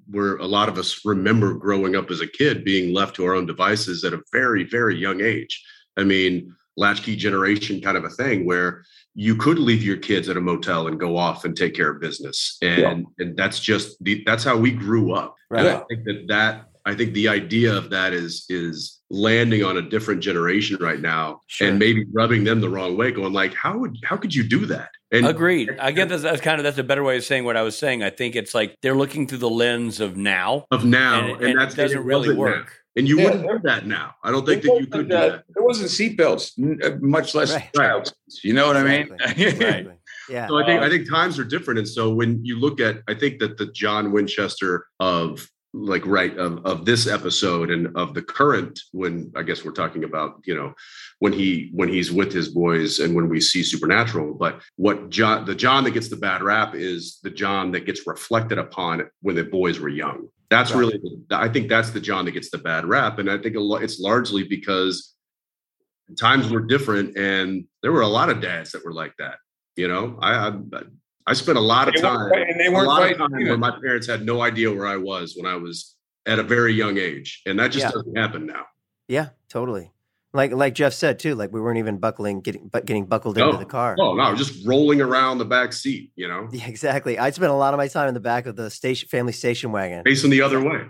[0.10, 3.36] we're a lot of us remember growing up as a kid being left to our
[3.36, 5.64] own devices at a very very young age.
[5.98, 8.84] I mean, latchkey generation kind of a thing where
[9.16, 12.02] you could leave your kids at a motel and go off and take care of
[12.02, 13.02] business, and Yeah.
[13.20, 15.36] and that's just the, that's how we grew up.
[15.50, 15.66] Right.
[15.68, 19.82] I think that that I think the idea of that is is landing on a
[19.82, 21.68] different generation right now Sure.
[21.70, 24.66] and maybe rubbing them the wrong way, going like, how would how could you do
[24.66, 24.90] that?
[25.12, 25.78] And Agreed.
[25.80, 27.78] I guess that's, that's kind of that's a better way of saying what I was
[27.78, 28.02] saying.
[28.02, 31.46] I think it's like they're looking through the lens of now, of now, and, and,
[31.52, 32.72] and that's it doesn't really wasn't now.
[32.96, 33.00] Work.
[33.00, 33.24] And you Yeah.
[33.26, 34.16] wouldn't do that now.
[34.24, 35.44] I don't think that you could do Uh, that.
[35.56, 36.52] There wasn't seatbelts,
[36.84, 37.70] uh, much less Right.
[37.76, 38.44] child seats.
[38.44, 39.14] You know what I mean?
[39.14, 39.46] Exactly.
[39.54, 39.94] Exactly.
[40.30, 40.48] Yeah.
[40.48, 43.14] So I think I think times are different, and so when you look at, I
[43.14, 48.22] think that the John Winchester of like right of, of this episode and of the
[48.22, 50.76] current when I guess we're talking about you know
[51.20, 55.44] when he when he's with his boys and when we see supernatural, but what John
[55.46, 59.36] the John that gets the bad rap is the John that gets reflected upon when
[59.36, 60.30] the boys were young.
[60.54, 60.80] That's Right.
[60.82, 61.00] really
[61.32, 64.44] I think that's the John that gets the bad rap, and I think it's largely
[64.44, 65.16] because
[66.20, 69.38] times were different and there were a lot of dads that were like that
[69.78, 70.52] you know i, I
[71.26, 74.06] I spent a lot of time, and they weren't lot of time where my parents
[74.06, 77.58] had no idea where I was when I was at a very young age, and
[77.60, 77.92] that just Yeah.
[77.92, 78.66] doesn't happen now.
[79.08, 79.93] Yeah, totally.
[80.36, 81.36] Like like Jeff said too.
[81.36, 83.48] Like we weren't even buckling, getting but getting buckled No.
[83.48, 83.96] into the car.
[84.00, 87.20] Oh no, just rolling around the back seat, you know, Yeah, exactly.
[87.20, 89.72] I spent a lot of my time in the back of the station, family station
[89.72, 90.04] wagon.
[90.04, 90.86] facing the other way.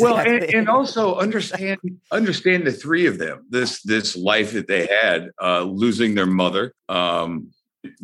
[0.00, 0.34] Well, Exactly.
[0.48, 1.78] and, and also understand
[2.10, 3.46] understand the three of them.
[3.48, 6.74] This this life that they had, uh, losing their mother.
[6.88, 7.50] Um,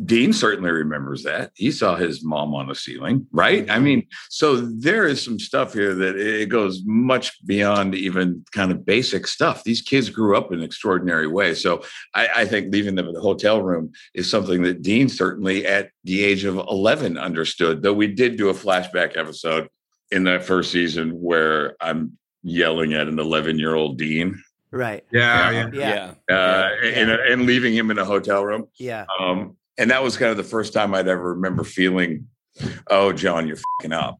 [0.03, 1.51] Dean certainly remembers that.
[1.55, 3.69] He saw his mom on the ceiling, right?
[3.69, 8.71] I mean, so there is some stuff here that it goes much beyond even kind
[8.71, 9.63] of basic stuff.
[9.63, 11.53] These kids grew up in an extraordinary way.
[11.55, 15.65] So I, I think leaving them in the hotel room is something that Dean certainly
[15.65, 19.69] at the age of 11 understood, though we did do a flashback episode
[20.11, 25.03] in that first season where I'm yelling at an 11 year old Dean right.
[25.11, 25.69] Yeah, Yeah.
[25.73, 26.13] yeah.
[26.29, 26.35] Yeah.
[26.35, 28.67] uh, and, and leaving him in a hotel room.
[28.77, 29.05] Yeah.
[29.19, 32.27] Um, and that was kind of the first time I'd ever remember feeling,
[32.89, 34.19] oh, John, you're fucking up.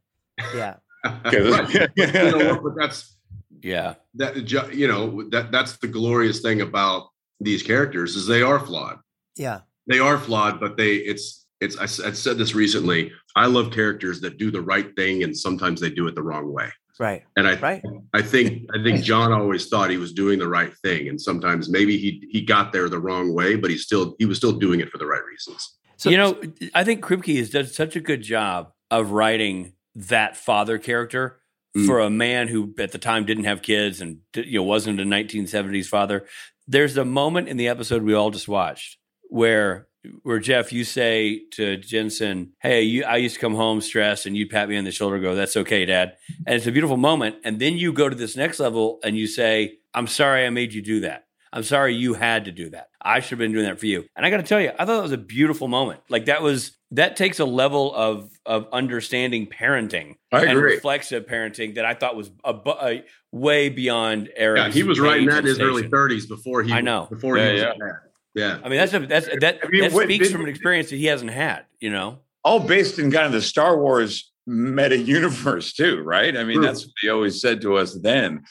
[0.55, 0.75] Yeah.
[1.05, 1.89] Right.
[1.95, 2.59] you know?
[2.63, 3.15] But that's
[3.61, 3.93] Yeah.
[4.15, 4.35] that.
[4.73, 8.97] You know that that's the glorious thing about these characters is they are flawed.
[9.37, 9.59] Yeah.
[9.87, 11.77] They are flawed, but they it's it's.
[11.77, 13.11] I, s- I said this recently.
[13.35, 16.51] I love characters that do the right thing, and sometimes they do it the wrong
[16.51, 16.69] way.
[16.99, 17.23] Right.
[17.35, 17.83] And I Right.
[18.13, 21.69] I think I think John always thought he was doing the right thing, and sometimes
[21.69, 24.79] maybe he he got there the wrong way, but he still he was still doing
[24.79, 25.77] it for the right reasons.
[25.97, 26.41] So you know,
[26.73, 31.39] I think Kripke has done such a good job of writing that father character
[31.75, 31.87] Mm.
[31.87, 35.03] for a man who at the time didn't have kids and you know wasn't a
[35.03, 36.25] 1970s father.
[36.67, 39.87] There's a moment in the episode we all just watched where
[40.23, 44.35] where Jeff, you say to Jensen, "Hey, you, I used to come home stressed, and
[44.35, 46.15] you'd pat me on the shoulder, and go, that's okay, Dad."
[46.45, 47.37] And it's a beautiful moment.
[47.43, 50.73] And then you go to this next level, and you say, "I'm sorry, I made
[50.73, 51.25] you do that.
[51.53, 52.89] I'm sorry you had to do that.
[53.01, 54.85] I should have been doing that for you." And I got to tell you, I
[54.85, 56.01] thought that was a beautiful moment.
[56.09, 60.73] Like that was that takes a level of of understanding parenting I and agree.
[60.75, 64.67] reflexive parenting that I thought was a, bu- a way beyond Eric's.
[64.67, 67.07] Yeah, he was writing age that in and his early thirties before he I know.
[67.09, 67.69] before Yeah, he was yeah.
[67.69, 67.93] a dad.
[68.35, 68.59] Yeah.
[68.63, 70.89] I mean, that's a, that's that I mean, that what- speaks did- from an experience
[70.91, 71.65] that he hasn't had.
[71.79, 72.19] You know.
[72.43, 76.37] All based in kind of the Star Wars meta universe, too, right?
[76.37, 76.65] I mean, True.
[76.65, 78.43] that's what he always said to us then.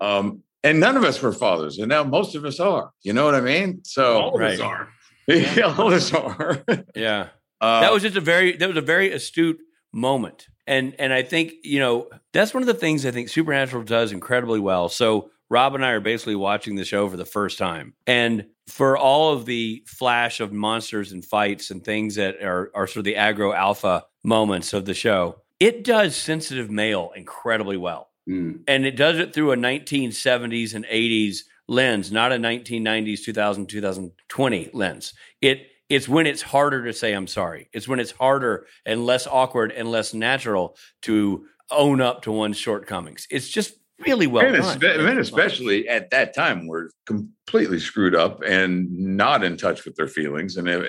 [0.00, 2.90] Um, and none of us were fathers, and now most of us are.
[3.04, 3.82] You know what I mean?
[3.84, 4.66] So All of us Right.
[4.68, 4.88] are.
[5.28, 6.64] yeah, all of us are.
[6.96, 7.28] Yeah.
[7.60, 9.58] Uh, that was just a very that was a very astute
[9.92, 13.82] moment and and i think you know that's one of the things i think supernatural
[13.82, 17.56] does incredibly well so rob and i are basically watching the show for the first
[17.56, 22.70] time and for all of the flash of monsters and fights and things that are
[22.74, 27.76] are sort of the aggro alpha moments of the show it does sensitive male incredibly
[27.76, 28.10] well.
[28.28, 28.62] Mm.
[28.66, 34.70] and it does it through a 1970s and 80s lens not a 1990s 2000 2020
[34.72, 35.14] lens.
[35.40, 37.68] It it's when it's harder to say i'm sorry.
[37.72, 42.56] It's when it's harder and less awkward and less natural to own up to one's
[42.56, 43.28] shortcomings.
[43.30, 45.40] It's just really well men, done espe- men It's fun.
[45.40, 50.56] especially at that time were completely screwed up and not in touch with their feelings
[50.56, 50.82] and uh,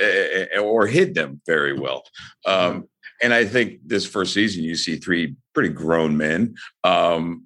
[0.57, 2.03] uh, or hid them very well
[2.45, 2.87] um,
[3.21, 7.45] and i think this first season you see three pretty grown men um,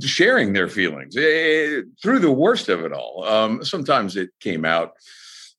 [0.00, 4.92] sharing their feelings eh, through the worst of it all um, sometimes it came out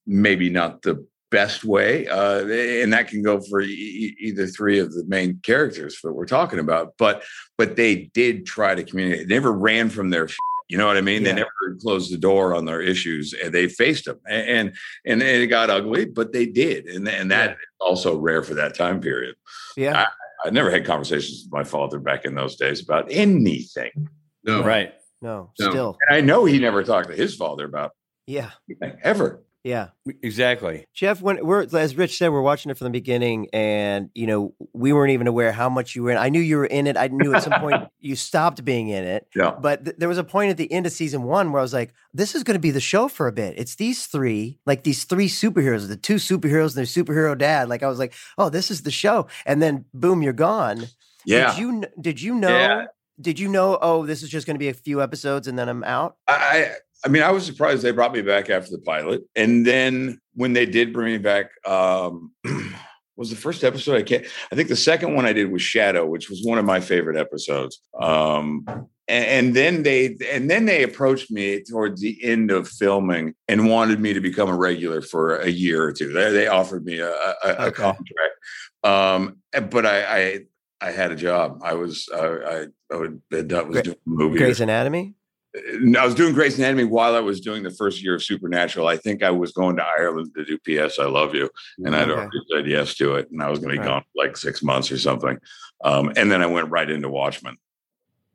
[0.07, 2.41] maybe not the best way uh,
[2.83, 6.59] and that can go for e- either three of the main characters that we're talking
[6.59, 7.23] about but
[7.57, 10.37] but they did try to communicate they never ran from their shit,
[10.69, 11.29] you know what i mean Yeah.
[11.29, 14.73] they never closed the door on their issues and they faced them and
[15.05, 18.53] and, and it got ugly but they did and, and that is also rare for
[18.53, 19.35] that time period
[19.75, 20.05] Yeah.
[20.45, 24.07] i never had conversations with my father back in those days about anything
[24.43, 24.63] No.
[24.63, 25.49] right No.
[25.59, 25.69] No.
[25.71, 25.97] Still.
[26.07, 27.91] and i know he never talked to his father about
[28.27, 28.51] Yeah.
[28.69, 29.89] anything ever Yeah.
[30.21, 34.27] exactly Jeff, when we're as Rich said, we're watching it from the beginning, and you
[34.27, 36.17] know we weren't even aware how much you were in.
[36.17, 36.97] I knew you were in it.
[36.97, 39.27] I knew at some point you stopped being in it.
[39.33, 41.63] yeah But th- there was a point at the end of season one where I
[41.63, 44.59] was like, "This is going to be the show for a bit." It's these three,
[44.65, 47.69] like these three superheroes, the two superheroes and their superhero dad.
[47.69, 50.87] Like I was like, "Oh, this is the show," and then boom, you're gone.
[51.25, 52.49] yeah Did you did you know?
[52.49, 52.85] Yeah.
[53.21, 53.77] Did you know?
[53.81, 56.17] Oh, this is just going to be a few episodes and then I'm out.
[56.27, 56.71] I,
[57.05, 60.53] I mean, I was surprised they brought me back after the pilot, and then when
[60.53, 62.31] they did bring me back, um,
[63.15, 64.25] was the first episode I can't.
[64.51, 67.17] I think the second one I did was Shadow, which was one of my favorite
[67.17, 67.79] episodes.
[67.99, 68.65] Um,
[69.07, 73.69] and, and then they and then they approached me towards the end of filming and
[73.69, 76.11] wanted me to become a regular for a year or two.
[76.13, 78.35] They, they offered me a, a, a contract,
[78.83, 79.37] um,
[79.69, 80.39] but I, I
[80.81, 81.59] I had a job.
[81.63, 84.37] I was I I I was doing a movie.
[84.37, 85.15] Grey's Anatomy.
[85.55, 88.87] I was doing Grey's Anatomy while I was doing the first year of Supernatural.
[88.87, 91.49] I think I was going to Ireland to do PS I Love You,
[91.85, 93.87] and I'd already said yes to it, and I was going to be Right.
[93.87, 95.37] gone for like six months or something.
[95.83, 97.57] Um, and then I went right into Watchmen.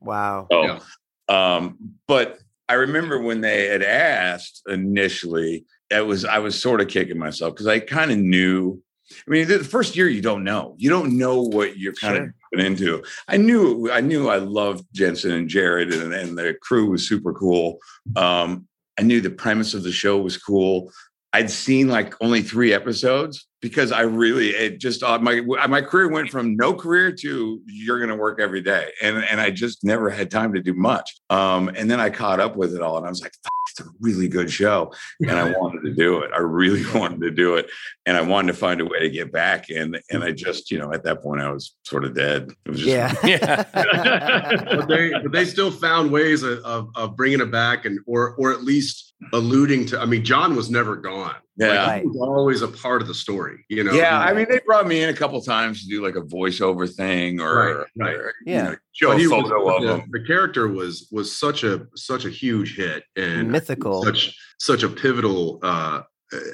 [0.01, 0.47] Wow.
[0.51, 0.79] So,
[1.29, 1.77] um,
[2.07, 7.19] but I remember when they had asked initially, it was I was sort of kicking
[7.19, 8.81] myself because I kind of knew.
[9.27, 10.75] I mean, the first year you don't know.
[10.79, 12.35] You don't know what you're kind of Sure.
[12.53, 13.03] Into.
[13.29, 17.33] I knew I knew I loved Jensen and Jared, and, and the crew was super
[17.33, 17.79] cool.
[18.17, 18.67] Um,
[18.99, 20.91] I knew the premise of the show was cool.
[21.33, 26.09] I'd seen like only three episodes because I really it just uh, my my career
[26.09, 29.85] went from no career to you're going to work every day, and and I just
[29.85, 31.17] never had time to do much.
[31.31, 33.33] Um, and then I caught up with it all, and I was like,
[33.71, 36.31] it's a really good show, and I wanted to do it.
[36.35, 37.69] I really wanted to do it,
[38.07, 39.71] and I wanted to find a way to get back.
[39.71, 42.51] And and I just you know at that point I was sort of dead.
[42.65, 43.15] It was just Yeah.
[43.25, 43.65] Yeah.
[43.75, 48.35] but they but they still found ways of, of, of bringing it back and or
[48.37, 50.01] or at least alluding to.
[50.01, 51.35] I mean, John was never gone.
[51.57, 51.87] Yeah.
[51.87, 53.65] Like, he was always a part of the story.
[53.69, 53.93] You know.
[53.93, 56.89] Yeah, I mean, they brought me in a couple times to do like a voiceover
[56.93, 58.15] thing or, Right, right.
[58.15, 58.65] or, Yeah.
[58.65, 60.09] you know, show but was- of the, him.
[60.13, 64.05] the character was was such a such a huge hit and Mythical.
[64.05, 66.03] such such a pivotal uh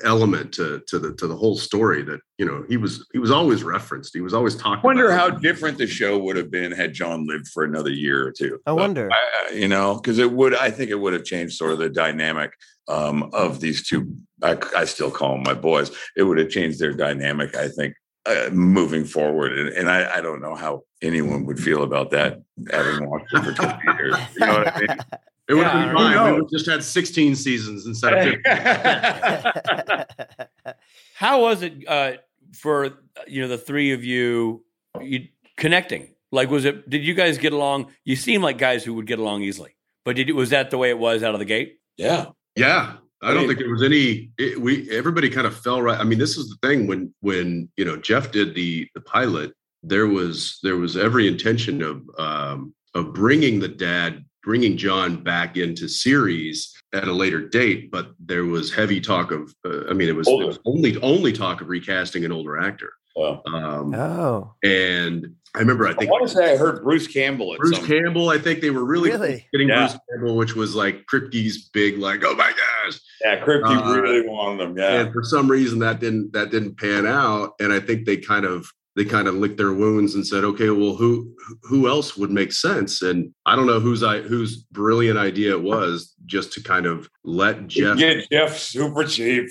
[0.04, 3.30] element to to the to the whole story that you know he was he was
[3.30, 6.70] always referenced he was always talking Wonder about how different the show would have been
[6.70, 8.60] had John lived for another year or two.
[8.66, 9.10] I wonder.
[9.10, 10.54] I- I- you know, because it would.
[10.54, 12.52] I think it would have changed sort of the dynamic
[12.88, 14.16] um, of these two.
[14.42, 15.90] I, I still call them my boys.
[16.16, 17.54] It would have changed their dynamic.
[17.56, 17.94] I think
[18.26, 22.40] uh, moving forward, and, and I, I don't know how anyone would feel about that
[22.70, 24.16] having watched it for twenty years.
[24.38, 24.88] You know what I mean?
[25.48, 28.12] it would Yeah, I have don't been fine we would just had 16 seasons instead
[28.14, 28.42] of 50
[31.16, 32.12] How was it uh,
[32.52, 32.90] for
[33.26, 34.64] you know the three of you,
[35.00, 36.08] you connecting?
[36.32, 36.88] Like, was it?
[36.90, 37.92] Did you guys get along?
[38.04, 40.90] You seem like guys who would get along easily, but did was that the way
[40.90, 41.78] it was out of the gate?
[41.96, 42.26] yeah.
[42.56, 44.30] Yeah, I I don't mean- think there was any.
[44.38, 45.98] It, we everybody kind of fell right.
[45.98, 49.52] I mean, this is the thing when when you know Jeff did the the pilot,
[49.82, 55.56] there was there was every intention of um, of bringing the dad, bringing John back
[55.56, 59.52] into series at a later date, but there was heavy talk of.
[59.64, 62.92] Uh, I mean, it was, it was only only talk of recasting an older actor.
[63.16, 67.52] Well, Um, oh, and I remember, I I want to say I heard Bruce Campbell
[67.54, 68.28] at Bruce some Campbell.
[68.28, 69.46] I think they were really, Really?
[69.52, 69.86] getting Yeah.
[69.86, 72.98] Bruce Campbell, which was like Kripke's big, like, oh my gosh.
[73.24, 74.76] Yeah, Kripke Uh, really wanted them.
[74.76, 75.02] Yeah.
[75.02, 78.44] and for some reason that didn't that didn't pan out and i think they kind
[78.44, 82.30] of they kind of licked their wounds and said okay well who who else would
[82.30, 86.62] make sense and i don't know whose i whose brilliant idea it was just to
[86.62, 89.50] kind of let jeff Get Jeff super cheap.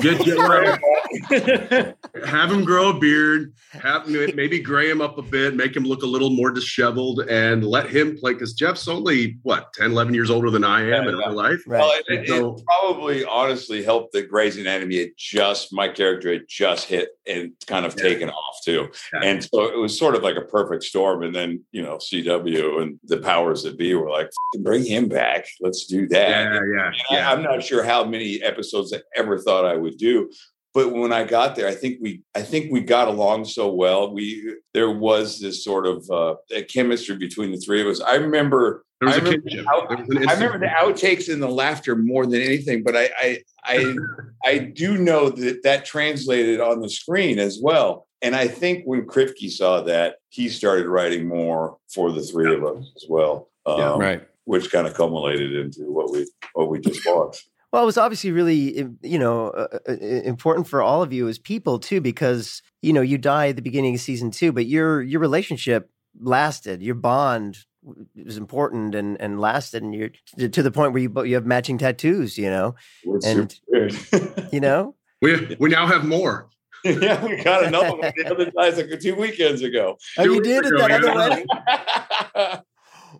[0.00, 1.94] Get Jeff-
[2.26, 6.02] have him grow a beard have maybe gray him up a bit make him look
[6.02, 10.30] a little more disheveled and let him play because jeff's only what 10 11 years
[10.30, 11.26] older than i am Yeah, in yeah.
[11.26, 11.78] real life right.
[11.80, 16.32] Well, it, it, So- it probably honestly helped that Grey's Anatomy had just my character
[16.32, 18.02] had just hit and kind of Yeah.
[18.02, 19.20] taken off too, Yeah.
[19.22, 21.22] and so it was sort of like a perfect storm.
[21.22, 24.30] And then you know CW and the powers that be were like,
[24.62, 26.28] bring him back, let's do that.
[26.28, 29.83] yeah yeah yeah I, I'm not sure how many episodes I ever thought I would
[29.90, 30.30] do.
[30.72, 34.12] But when I got there, I think we, I think we got along so well.
[34.12, 38.00] We there was this sort of uh, a chemistry between the three of us.
[38.00, 41.48] I remember I remember kinship how- There was an I remember the outtakes and the
[41.48, 43.94] laughter more than anything, but I, I, I,
[44.44, 48.06] I do know that that translated on the screen as well.
[48.22, 52.64] And I think when Kripke saw that, he started writing more for the three of
[52.64, 54.26] us as well, um, right.
[54.44, 57.48] which kind of culminated into what we what we just watched.
[57.74, 61.40] Well, it was obviously really, you know, uh, uh, important for all of you as
[61.40, 65.02] people too, because you know you die at the beginning of season two, but your
[65.02, 66.84] your relationship lasted.
[66.84, 71.02] Your bond w- was important and and lasted, and you're to, to the point where
[71.02, 72.38] you you have matching tattoos.
[72.38, 73.60] You know, It's And-
[74.52, 74.94] you know.
[75.20, 76.48] we, we now have more
[76.84, 79.96] yeah, we got another one the other night, like two weekends ago.
[80.18, 82.60] Oh, Two you weeks did at ago, that other wedding.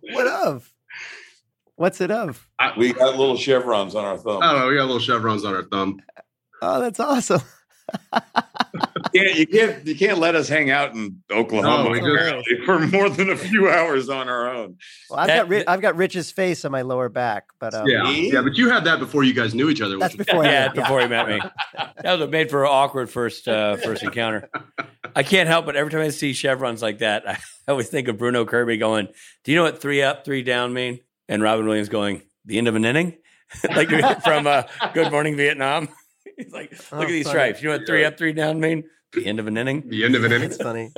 [0.15, 0.71] What of?
[1.77, 2.47] What's it of?
[2.77, 4.43] we got little chevrons on our thumb.
[4.43, 4.69] I don't know.
[4.69, 6.01] We got little chevrons on our thumb.
[6.63, 7.41] Oh, that's awesome.
[9.13, 12.65] You can't, you can't you can't let us hang out in Oklahoma No, we just-
[12.65, 14.77] for more than a few hours on our own.
[15.09, 17.87] Well, I've That- got Ri- I've got Rich's face on my lower back, but um,
[17.87, 18.41] yeah, yeah.
[18.43, 19.97] But you had that before you guys knew each other.
[19.99, 20.45] that's which was- before.
[20.45, 21.41] I yeah, met- before he met me.
[22.03, 24.51] That was made for an awkward first uh, first encounter.
[25.15, 28.19] I can't help but every time I see chevrons like that, I always think of
[28.19, 29.07] Bruno Kirby going,
[29.45, 30.99] "Do you know what three up, three down mean?"
[31.29, 33.17] And Robin Williams going, "The end of an inning,"
[33.71, 33.89] like
[34.25, 34.63] from uh,
[34.93, 35.89] Good Morning Vietnam.
[36.37, 37.35] He's like, "Look Oh, at these funny.
[37.35, 37.63] stripes.
[37.63, 39.89] You know what three up, three down mean?" The end of an inning.
[39.89, 40.51] the end of an inning.
[40.51, 40.93] It's funny.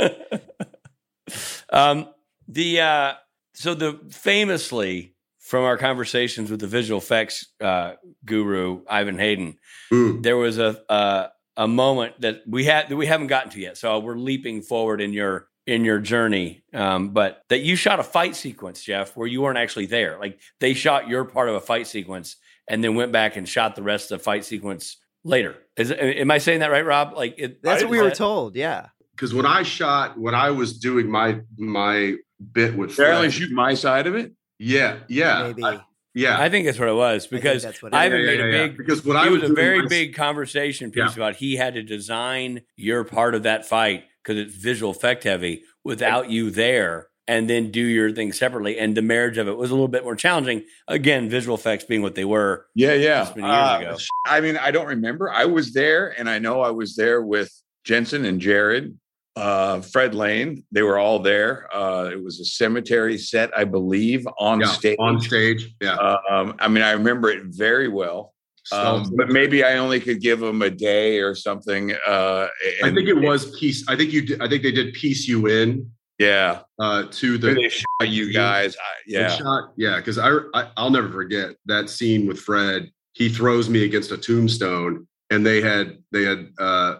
[1.71, 2.09] um,
[2.49, 3.13] the uh,
[3.55, 7.93] so the famously from our conversations with the visual effects uh,
[8.25, 9.59] guru Ivan Hayden,
[9.93, 10.21] Ooh.
[10.21, 13.77] there was a, a a moment that we had that we haven't gotten to yet.
[13.77, 16.63] So we're leaping forward in your in your journey.
[16.73, 20.19] Um, but that you shot a fight sequence, Jeff, where you weren't actually there.
[20.19, 22.37] Like they shot your part of a fight sequence
[22.69, 25.57] and then went back and shot the rest of the fight sequence later.
[25.77, 27.15] Is am I saying that right, Rob?
[27.15, 28.57] Like it, That's what we were that- told.
[28.57, 28.87] Yeah.
[29.15, 32.17] Because when I shot, when I was doing my my
[32.53, 34.33] bit with They only shoot my side of it.
[34.59, 35.65] yeah, yeah, Maybe.
[35.65, 35.81] I-
[36.15, 36.39] yeah.
[36.39, 38.49] I think that's what it was because that's what it Ivan Yeah, made yeah, a
[38.51, 38.67] yeah.
[38.69, 41.23] big because when it I was, was a very my- big conversation piece Yeah.
[41.25, 45.63] about he had to design your part of that fight because it's visual effect heavy
[45.85, 49.71] without you there and then do your thing separately and the marriage of it was
[49.71, 53.27] a little bit more challenging again visual effects being what they were Yeah, yeah.
[53.29, 53.97] It's years Uh, ago.
[54.27, 55.31] I mean, I don't remember.
[55.31, 57.51] I was there, and I know I was there with
[57.85, 58.99] Jensen and Jared,
[59.37, 60.65] uh, Fred Lehne.
[60.73, 61.69] They were all there.
[61.73, 64.97] Uh, it was a cemetery set, I believe, on yeah, stage.
[64.99, 65.75] on stage.
[65.81, 65.95] Yeah,
[66.31, 68.35] Um, I mean, I remember it very well.
[68.73, 71.93] Um, but maybe I only could give them a day or something.
[72.07, 72.49] Uh,
[72.83, 73.87] I think it was piece.
[73.89, 74.27] I think you.
[74.27, 78.33] Did, I think they did piece you in Yeah, uh, to the they shot you
[78.33, 78.77] guys.
[78.77, 79.73] I, the yeah, shot.
[79.77, 82.91] Yeah, because I, I I'll never forget that scene with Fred.
[83.13, 86.97] He throws me against a tombstone, and they had they had uh,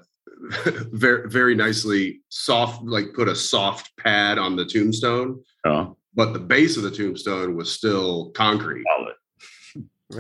[0.93, 6.39] very very nicely soft like put a soft pad on the tombstone, Oh, but the
[6.39, 8.85] base of the tombstone was still concrete.
[8.97, 9.15] solid.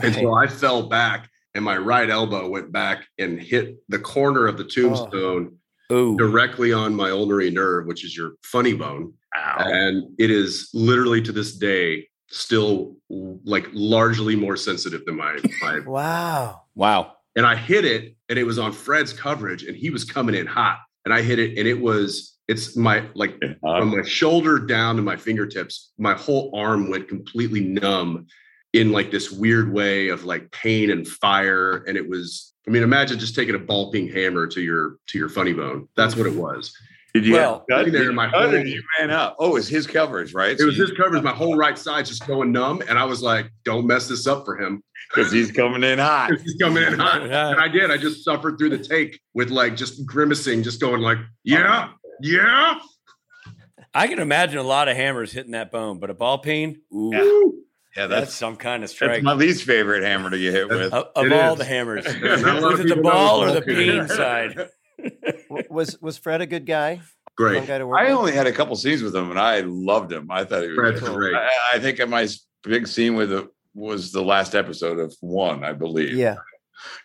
[0.02, 4.46] And so I fell back, and my right elbow went back and hit the corner
[4.46, 5.56] of the tombstone
[5.90, 5.94] oh.
[5.94, 6.16] Ooh.
[6.16, 9.12] directly on my ulnar nerve, which is your funny bone.
[9.36, 9.56] Ow.
[9.58, 15.80] And it is literally to this day still like largely more sensitive than my my.
[15.86, 16.62] Wow.
[16.74, 20.34] wow and I hit it, and it was on Fred's coverage, and he was coming
[20.34, 24.58] in hot, and I hit it, and it was it's my like from my shoulder
[24.58, 28.26] down to my fingertips, my whole arm went completely numb
[28.76, 31.84] in like this weird way of like pain and fire.
[31.86, 35.18] And it was, I mean, imagine just taking a ball peen hammer to your to
[35.18, 35.88] your funny bone.
[35.96, 36.74] That's what it was.
[37.14, 39.36] Did you Well, cut, sitting there in my you cut or whole- you man up?
[39.38, 40.58] Oh, it's his coverage, right?
[40.58, 42.82] It was his coverage, my whole right side just going numb.
[42.88, 44.82] And I was like, don't mess this up for him.
[45.14, 46.32] because he's coming in hot.
[46.44, 47.22] He's coming in hot.
[47.22, 47.90] And I did.
[47.90, 52.78] I just suffered through the take with like just grimacing, just going like, yeah, yeah.
[53.94, 57.10] I can imagine a lot of hammers hitting that bone but a ball peen ooh,
[57.14, 57.50] Yeah.
[57.96, 60.68] Yeah, that's that's some kind of that's strike my least favorite hammer to get hit
[60.68, 60.92] with.
[60.92, 61.58] of, of all is.
[61.58, 63.76] the hammers Yeah, not a lot was it the ball or the peen.
[63.76, 64.68] peen side
[65.70, 67.00] was was Fred a good guy?
[67.36, 67.66] Great.
[67.66, 68.12] guy to work I with?
[68.18, 70.30] only had a couple scenes with him, and I loved him.
[70.30, 70.76] I thought he was.
[70.76, 71.14] Fred's great.
[71.14, 71.34] great.
[71.34, 72.26] I, I think my
[72.62, 76.14] big scene with it was the last episode of one, I believe.
[76.14, 76.36] Yeah.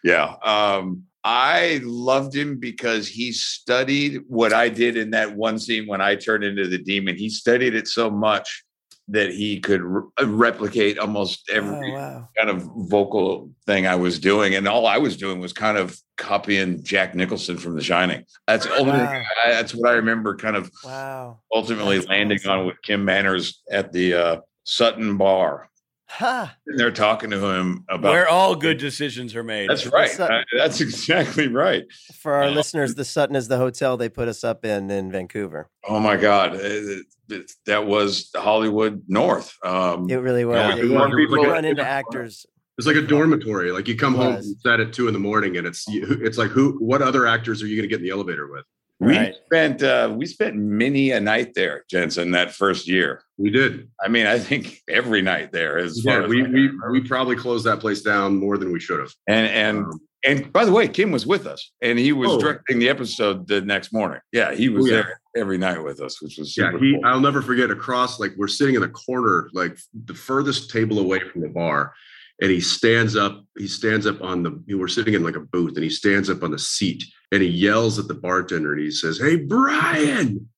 [0.03, 0.35] Yeah.
[0.43, 6.01] Um, I loved him because he studied what I did in that one scene when
[6.01, 7.17] I turned into the demon.
[7.17, 8.63] He studied it so much
[9.11, 12.29] that he could re- replicate almost every Oh, wow.
[12.37, 14.55] kind of vocal thing I was doing.
[14.55, 18.23] And all I was doing was kind of copying Jack Nicholson from The Shining.
[18.47, 19.21] That's only wow.
[19.45, 21.39] I, that's what I remember kind of Wow.
[21.53, 22.51] ultimately That's landing awesome.
[22.51, 25.67] on with Kim Manners at the uh, Sutton Bar.
[26.13, 26.55] Ha.
[26.67, 30.09] And they're talking to him about where all good decisions are made that's right.
[30.09, 30.37] Sutton.
[30.37, 31.85] Uh, that's exactly right.
[32.21, 35.11] For our Uh, listeners, the Sutton is the hotel they put us up in in
[35.11, 35.69] Vancouver.
[35.87, 36.55] Oh my God.
[36.55, 39.57] Uh, th- th- that was Hollywood North.
[39.63, 40.57] Um, It really was.
[40.57, 42.45] Yeah, Yeah, we- you, we you people- run into actors.
[42.77, 43.71] It's like a dormitory.
[43.71, 44.45] Like you come home was.
[44.45, 46.77] from set at two in the morning, and it's you- it's like who?
[46.79, 48.65] What other actors are you going to get in the elevator with?
[49.01, 49.35] We Right.
[49.47, 53.23] spent uh, we spent many a night there, Jensen, that first year.
[53.37, 53.89] We did.
[54.03, 57.35] I mean, I think every night there as far Yeah, as we we we probably
[57.35, 59.11] closed that place down more than we should have.
[59.27, 62.39] and and Um, and by the way, Kim was with us, and he was Oh.
[62.39, 64.19] directing the episode the next morning.
[64.31, 65.01] Yeah, he was Oh, yeah.
[65.01, 66.93] there every night with us, which was yeah, he.
[66.93, 67.01] cool.
[67.03, 67.71] I'll never forget.
[67.71, 69.75] Across, like we're sitting in the corner, like
[70.05, 71.93] the furthest table away from the bar,
[72.41, 73.43] and he stands up.
[73.57, 74.61] He stands up on the.
[74.77, 77.47] we're sitting in like a booth, and he stands up on the seat, and he
[77.47, 80.49] yells at the bartender, and he says, "Hey, Brian!"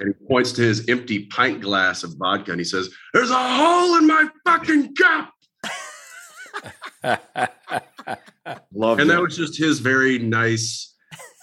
[0.00, 3.34] And he points to his empty pint glass of vodka, and he says, "There's a
[3.36, 5.32] hole in my fucking cup."
[8.74, 9.14] Loved And it.
[9.14, 10.94] that was just his very nice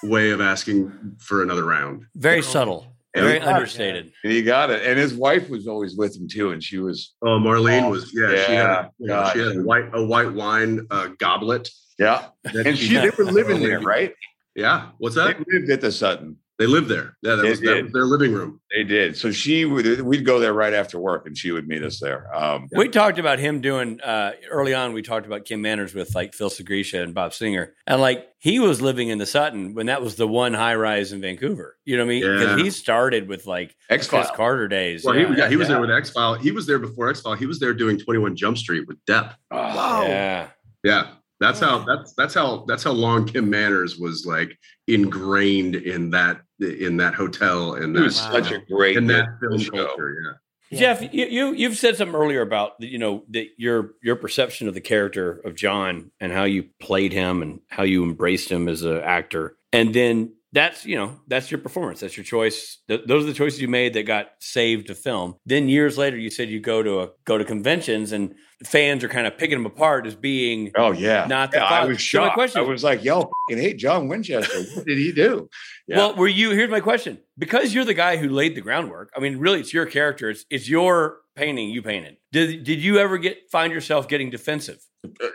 [0.04, 2.06] way of asking for another round.
[2.16, 2.94] very subtle Yeah.
[3.16, 3.48] Very Yeah.
[3.56, 7.16] understated he got it, and his wife was always with him too, and she was
[7.22, 9.86] Oh, Marlene Oh, was yeah, she had yeah, a, you know, she had a white
[9.94, 11.70] a white wine uh, goblet.
[11.98, 14.14] yeah, and she they were living there, right?
[14.56, 15.38] Yeah, what's that?
[15.38, 16.38] They lived at the Sutton.
[16.60, 17.16] They lived there.
[17.22, 18.60] Yeah, that They was, that was their living room.
[18.76, 19.16] They did.
[19.16, 22.28] So she would we'd go there right after work, and she would meet us there.
[22.36, 24.92] Um, We talked about him doing uh, early on.
[24.92, 28.60] We talked about Kim Manners with like Phil Sgriccia and Bob Singer, and like he
[28.60, 31.78] was living in the Sutton when that was the one high rise in Vancouver.
[31.86, 32.22] You know what I mean?
[32.40, 32.64] Because Yeah.
[32.64, 34.28] he started with like X-Files.
[34.36, 35.06] Carter days.
[35.06, 35.28] Well, yeah.
[35.30, 36.34] he, yeah, he was there with X File.
[36.36, 37.36] He was there before X File.
[37.36, 39.34] He was there doing Twenty One Jump Street with Depp.
[39.52, 40.48] oh, yeah.
[40.84, 41.08] Yeah,
[41.40, 46.42] that's how that's that's how that's how long Kim Manners was like ingrained in that
[46.60, 49.28] in that hotel and It that was such a great in that
[49.60, 49.70] show.
[49.88, 50.38] culture.
[50.72, 50.80] Yeah.
[50.80, 54.74] Jeff, you, you you've said something earlier about you know that your your perception of
[54.76, 58.84] the character of John and how you played him and how you embraced him as
[58.84, 62.78] an actor, and then that's you know that's your performance, that's your choice.
[62.88, 65.38] Th- those are the choices you made that got saved to film.
[65.46, 68.36] Then years later, you said you go to a go to conventions and
[68.66, 71.86] fans are kind of picking him apart as being Oh yeah, Not the Yeah, I
[71.86, 72.34] was So my shocked.
[72.36, 74.62] question- I was like, "Yo, hate John Winchester.
[74.76, 75.50] What did he do?"
[75.88, 75.98] Yeah.
[75.98, 76.52] Well, were you?
[76.52, 79.12] Here's my question: because you're the guy who laid the groundwork.
[79.16, 80.30] I mean, really, it's your character.
[80.30, 81.70] It's it's your painting.
[81.70, 82.18] You painted.
[82.32, 84.80] Did did you ever get find yourself getting defensive?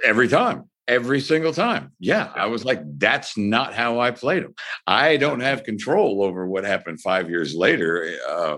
[0.05, 1.93] every time every single time.
[1.99, 4.55] Yeah i was like that's not how i played him
[4.87, 8.57] i don't have control over what happened five years later uh,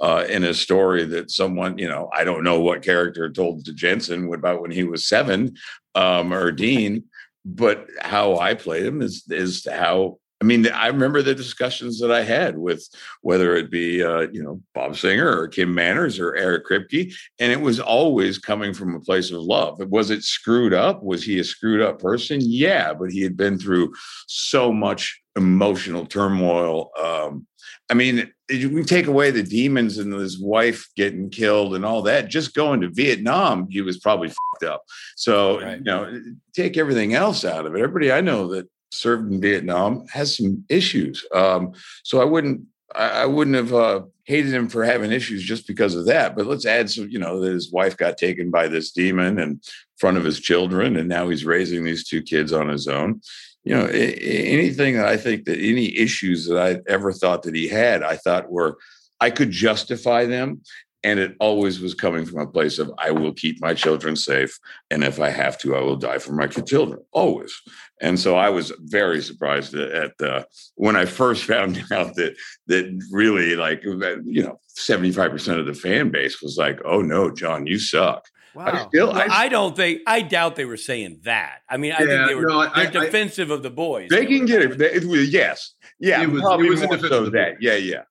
[0.00, 3.72] uh, in a story that someone you know i don't know what character told to
[3.72, 5.54] jensen about when he was seven
[5.94, 7.04] um, or dean
[7.44, 12.12] but how i played him is is how I mean, I remember the discussions that
[12.12, 12.86] I had with
[13.22, 17.50] whether it be uh, you know Bob Singer or Kim Manners or Eric Kripke, and
[17.50, 19.78] it was always coming from a place of love.
[19.88, 21.02] Was it screwed up?
[21.02, 22.40] Was he a screwed up person?
[22.42, 23.94] Yeah, but he had been through
[24.26, 26.90] so much emotional turmoil.
[27.02, 27.46] Um,
[27.90, 32.28] I mean, we take away the demons and his wife getting killed and all that.
[32.28, 34.82] Just going to Vietnam, he was probably fucked up.
[35.16, 35.78] So Right.
[35.78, 36.20] you know,
[36.54, 37.78] take everything else out of it.
[37.78, 41.24] Everybody I know that served in Vietnam has some issues.
[41.34, 41.72] Um,
[42.02, 42.62] so I wouldn't
[42.94, 46.36] I, wouldn't have uh, hated him for having issues just because of that.
[46.36, 49.60] But let's add some, you know, that his wife got taken by this demon in
[49.96, 53.20] front of his children, and now he's raising these two kids on his own.
[53.64, 57.66] You know, anything that I think that any issues that I ever thought that he
[57.66, 58.78] had, I thought were
[59.20, 60.60] I could justify them.
[61.04, 64.58] And it always was coming from a place of I will keep my children safe.
[64.90, 66.98] And if I have to, I will die for my children.
[67.12, 67.52] Always.
[68.00, 70.44] And so I was very surprised at uh,
[70.76, 72.34] when I first found out that
[72.68, 77.66] that really like you know 75% of the fan base was like, oh no, John,
[77.66, 78.26] you suck.
[78.56, 78.88] I Wow.
[78.88, 80.02] still Well, I don't think.
[80.06, 81.58] I doubt they were saying that.
[81.68, 82.42] I mean, I Yeah, think they were.
[82.46, 84.08] no, I- they're I- defensive of the boys.
[84.10, 84.78] they can get it.
[84.78, 85.74] They- it was- yes.
[85.98, 86.22] Yeah.
[86.22, 87.54] It was- probably it was in more so of that.
[87.60, 88.02] Yeah, yeah.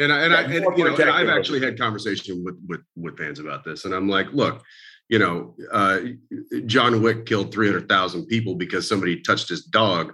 [0.00, 2.80] And I, and yeah, I, and, you know, and I've actually had conversation with with
[2.96, 4.62] with fans about this, and I'm like, look,
[5.08, 6.00] you know, uh,
[6.66, 10.12] John Wick killed 300,000 people because somebody touched his dog,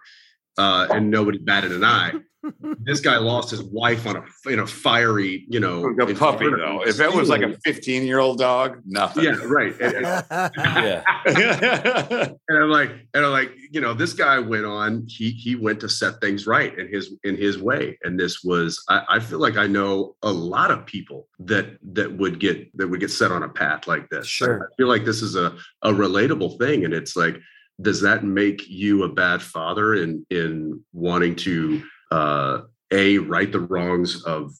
[0.58, 2.12] uh, and nobody batted an eye.
[2.84, 6.80] this guy lost his wife on a in a fiery, you know, A puppy inferno.
[6.80, 6.82] though.
[6.86, 9.24] If it was like a 15 year old dog, nothing.
[9.24, 9.72] yeah, right.
[9.80, 11.02] And, and- Yeah.
[12.48, 15.06] and I'm like, and I'm like, you know, this guy went on.
[15.08, 18.82] He he went to set things right in his in his way, and this was.
[18.90, 22.88] I, I feel like I know a lot of people that that would get that
[22.88, 24.26] would get set on a path like this.
[24.26, 24.68] Sure.
[24.70, 27.36] I feel like this is a a relatable thing, and it's like,
[27.80, 32.60] does that make you a bad father in in wanting to uh,
[32.92, 34.52] a right the wrongs of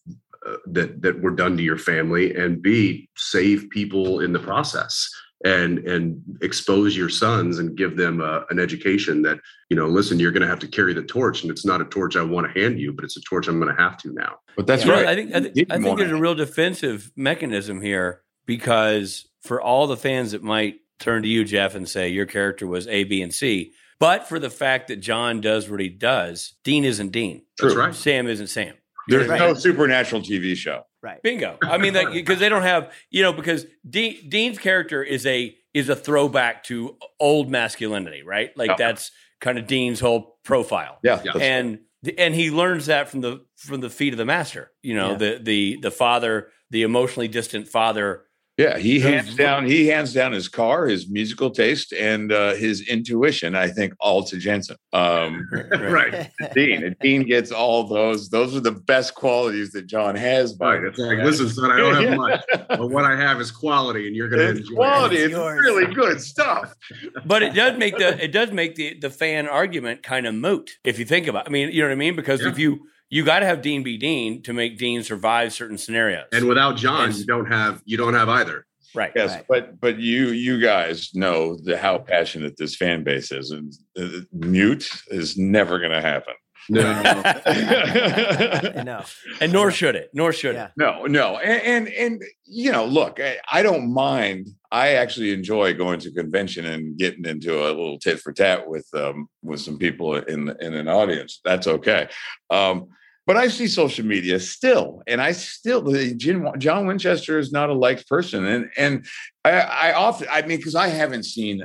[0.47, 5.09] uh, that that were done to your family, and b save people in the process?
[5.45, 9.39] and and expose your sons and give them a, an education that
[9.69, 11.85] you know listen you're going to have to carry the torch and it's not a
[11.85, 14.11] torch i want to hand you but it's a torch i'm going to have to
[14.15, 15.07] now But that's You know, right.
[15.09, 19.87] I think I, think- I think there's a real defensive mechanism here because for all
[19.87, 23.23] the fans that might turn to you, Jeff, and say your character was A, B,
[23.23, 27.43] and C, but for the fact that John does what he does, Dean isn't Dean.
[27.59, 27.83] that's True.
[27.85, 28.75] right Sam isn't Sam.
[29.09, 29.39] There's Right.
[29.39, 30.85] no supernatural TV show.
[31.03, 31.23] Right.
[31.23, 31.59] Bingo.
[31.63, 35.89] I mean, because they don't have you know because Dean, Dean's character is a is
[35.91, 38.57] a throwback to old masculinity, right?
[38.57, 38.77] Like Yeah.
[38.79, 40.99] that's kind of Dean's whole profile.
[41.03, 41.21] Yeah.
[41.25, 41.33] Yeah.
[41.41, 41.81] and
[42.17, 44.71] and he learns that from the from the feet of the master.
[44.83, 45.17] You know, Yeah.
[45.19, 48.24] the the the father, the emotionally distant father.
[48.57, 49.67] Yeah, he hands down.
[49.67, 53.57] He hands down his car, his musical taste, and uh, his intuition.
[53.57, 54.77] I think all to Jensen.
[54.93, 58.29] Um, right Dean, and Dean gets all those.
[58.31, 60.53] Those are the best qualities that John has.
[60.53, 63.51] by right it's like listen son i don't have much but what i have is
[63.51, 65.17] quality and you're going to It's enjoy quality.
[65.17, 66.75] it It's It's really good stuff.
[67.27, 70.79] But it does make the it does make the the fan argument kind of moot
[70.85, 71.47] if you think about.
[71.47, 71.51] It.
[71.51, 72.15] I mean, you know what I mean?
[72.15, 75.79] Because if you you got to have Dean be Dean to make Dean survive certain
[75.79, 76.27] scenarios.
[76.33, 77.19] and without john Yes.
[77.21, 79.13] you don't have you don't have either right.
[79.17, 79.45] Yes, Right.
[79.49, 84.21] but but you you guys know the how passionate this fan base is, and uh,
[84.33, 86.35] mute is never going to happen.
[86.69, 87.03] No.
[87.03, 87.23] no.
[88.85, 89.05] no.
[89.41, 90.11] And nor should it.
[90.15, 90.67] Nor should Yeah.
[90.67, 90.71] it.
[90.77, 94.49] No, no, and, and and you know, look, I, I don't mind.
[94.71, 98.89] I actually enjoy going to convention and getting into a little tit for tat with
[98.95, 101.41] um with some people in in an audience.
[101.45, 102.09] That's okay.
[102.51, 102.89] Um,
[103.27, 106.15] but I see social media still, and I still the
[106.59, 109.07] John Winchester is not a liked person, and and
[109.45, 111.63] I, I often I mean because I haven't seen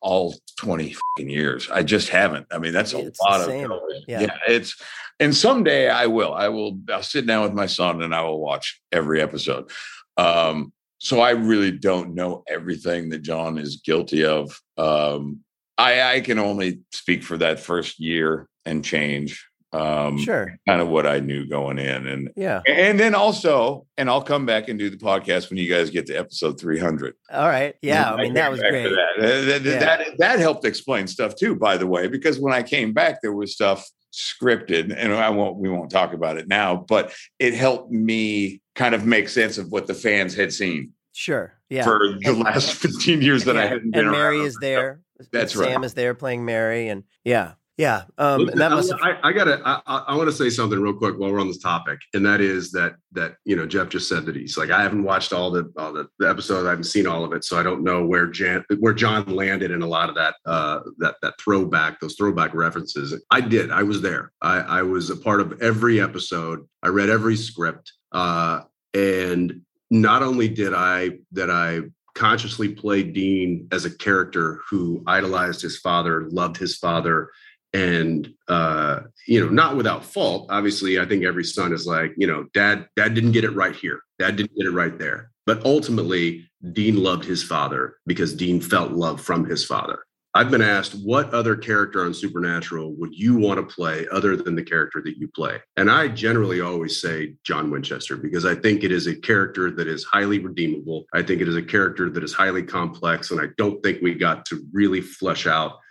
[0.00, 1.68] all twenty fucking years.
[1.70, 2.46] I just haven't.
[2.50, 4.04] I mean that's a It's lot of television.
[4.08, 4.20] Yeah.
[4.22, 4.80] yeah, it's
[5.20, 6.34] and someday I will.
[6.34, 6.78] I will.
[6.92, 9.70] I'll sit down with my son and I will watch every episode.
[10.16, 14.60] Um, so I really don't know everything that John is guilty of.
[14.78, 15.40] Um,
[15.78, 19.48] I, I can only speak for that first year and change.
[19.72, 20.58] Um, Sure.
[20.68, 22.60] kind of what I knew going in, and Yeah.
[22.66, 26.06] and then also, and I'll come back and do the podcast when you guys get
[26.08, 27.14] to episode three hundred.
[27.30, 27.74] All right.
[27.82, 28.12] Yeah.
[28.12, 28.84] I mean, that was great.
[28.90, 29.46] That.
[29.46, 29.78] That, Yeah.
[29.78, 33.32] that that helped explain stuff too, by the way, because when I came back, there
[33.32, 37.90] was stuff scripted, and I won't we won't talk about it now, but it helped
[37.90, 41.54] me kind of make sense of what the fans had seen Sure.
[41.70, 41.84] Yeah.
[41.84, 44.46] for the last 15 years that I hadn't been and Mary around.
[44.46, 45.00] is there.
[45.30, 45.84] That's Sam right.
[45.84, 48.02] is there playing Mary, and yeah, yeah.
[48.18, 49.60] Um, and that must have, I, I gotta.
[49.64, 52.24] I, I- I want to say something real quick while we're on this topic, and
[52.26, 55.32] that is that that you know Jeff just said that he's like I haven't watched
[55.32, 56.66] all the all the, the episodes.
[56.66, 59.70] I haven't seen all of it, so I don't know where Jan where John landed
[59.70, 63.14] in a lot of that uh that that throwback those throwback references.
[63.30, 63.70] I did.
[63.70, 64.32] I was there.
[64.42, 66.68] I I was a part of every episode.
[66.82, 68.62] I read every script, uh,
[68.92, 71.82] and not only did I that I
[72.14, 77.30] consciously play Dean as a character who idolized his father, loved his father,
[77.72, 80.46] and uh, you know, not without fault.
[80.50, 83.74] Obviously, I think every son is like, you know, dad, dad didn't get it right
[83.74, 84.00] here.
[84.18, 85.30] Dad didn't get it right there.
[85.46, 90.04] But ultimately, Dean loved his father because Dean felt love from his father.
[90.34, 94.54] I've been asked what other character on Supernatural would you want to play other than
[94.54, 95.60] the character that you play?
[95.76, 99.86] And I generally always say John Winchester because I think it is a character that
[99.86, 101.04] is highly redeemable.
[101.12, 103.30] I think it is a character that is highly complex.
[103.30, 105.81] And I don't think we got to really flesh out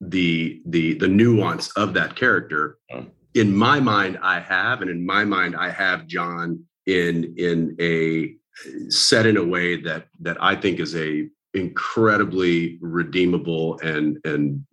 [0.00, 2.78] the the the nuance of that character.
[3.34, 8.34] In my mind, I have, and in my mind, I have John in in a
[8.90, 14.64] set in a way that that I think is a incredibly redeemable and and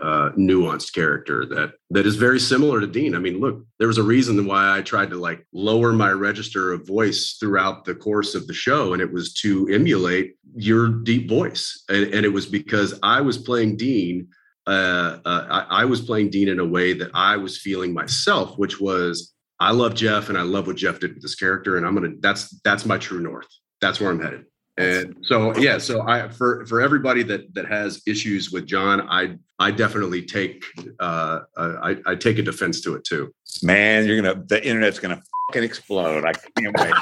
[0.00, 3.14] uh, nuanced character that that is very similar to Dean.
[3.14, 6.72] I mean, look, there was a reason why I tried to like lower my register
[6.72, 11.28] of voice throughout the course of the show, and it was to emulate your deep
[11.28, 14.28] voice, and, and it was because I was playing Dean.
[14.68, 18.58] Uh, uh, I, I was playing Dean in a way that I was feeling myself,
[18.58, 21.86] which was I love Jeff and I love what Jeff did with this character, and
[21.86, 23.48] I'm gonna that's that's my true north.
[23.80, 24.44] That's where I'm headed.
[24.78, 29.36] And so yeah, so I for for everybody that that has issues with John, I
[29.58, 30.64] I definitely take
[31.00, 33.34] uh, uh I, I take a defense to it too.
[33.62, 36.24] Man, you're gonna the internet's gonna fucking explode.
[36.24, 36.94] I can't wait.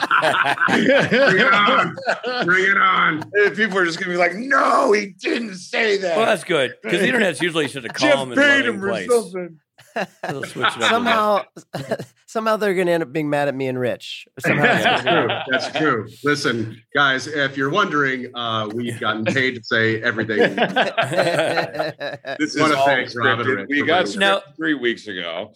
[1.31, 1.97] Bring it on.
[2.45, 3.31] Bring it on.
[3.55, 6.17] People are just gonna be like, no, he didn't say that.
[6.17, 8.85] Well, that's good because the internet's usually such a Jeff calm and paid loving him
[8.85, 9.09] or place.
[9.95, 10.15] something.
[10.23, 11.43] They'll switch it up a somehow,
[12.27, 14.29] somehow they're going to end up being mad at me and Rich.
[14.41, 15.29] Somehow That's true.
[15.51, 16.09] That's true.
[16.25, 20.39] Listen, guys, if you're wondering, uh, we've gotten paid to say everything.
[22.39, 23.67] This is Wanna all thank Robin scripted.
[23.69, 25.53] We got bringing scripted three weeks ago.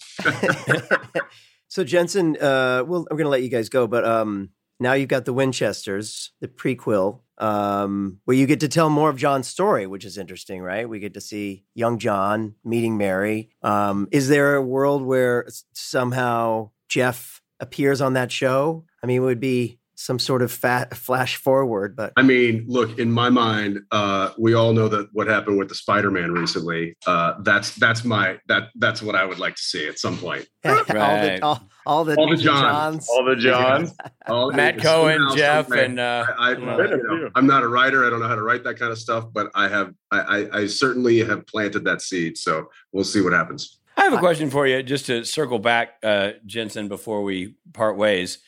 [1.68, 5.08] so Jensen, uh, well, I'm going to let you guys go, but um, now you've
[5.08, 9.86] got the Winchesters, the prequel, um, where you get to tell more of John's story,
[9.86, 10.88] which is interesting, right?
[10.88, 13.51] We get to see young John meeting Mary.
[13.62, 18.84] Um, is there a world where somehow Jeff appears on that show?
[19.03, 22.98] I mean, it would be some sort of fat flash forward, but I mean, look,
[22.98, 26.96] in my mind, uh, we all know that what happened with the Spider-Man recently.
[27.07, 30.48] Uh, that's that's my that that's what I would like to see at some point.
[30.64, 33.07] all the all, all the, All the Johns.
[33.07, 33.09] Johns.
[33.11, 33.94] All the Johns.
[34.26, 36.80] All- Matt it's Cohen, Jeff, some and uh, I, I, you know.
[36.80, 38.07] you know, I'm not a writer.
[38.07, 40.59] I don't know how to write that kind of stuff, but I have I, I,
[40.61, 42.38] I certainly have planted that seed.
[42.38, 43.78] So we'll see what happens.
[43.98, 47.98] I have a question for you, just to circle back, uh, Jensen, before we part
[47.98, 48.38] ways.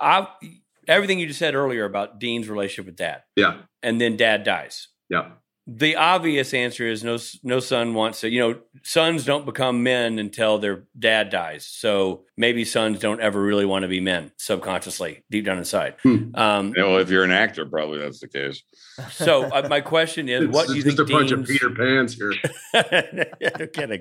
[0.00, 0.26] I,
[0.88, 4.88] everything you just said earlier about Dean's relationship with Dad, Yeah, and then Dad dies.
[5.08, 5.30] yeah.
[5.68, 7.18] The obvious answer is no.
[7.44, 8.28] No son wants to.
[8.28, 11.64] You know, sons don't become men until their dad dies.
[11.68, 15.94] So maybe sons don't ever really want to be men subconsciously, deep down inside.
[16.02, 16.34] Hmm.
[16.34, 18.60] Um, Well, if you're an actor, probably that's the case.
[19.12, 21.08] so uh, my question is, It's what do you just think?
[21.08, 22.34] a bunch of Peter Pans here.
[23.58, 24.00] no kidding.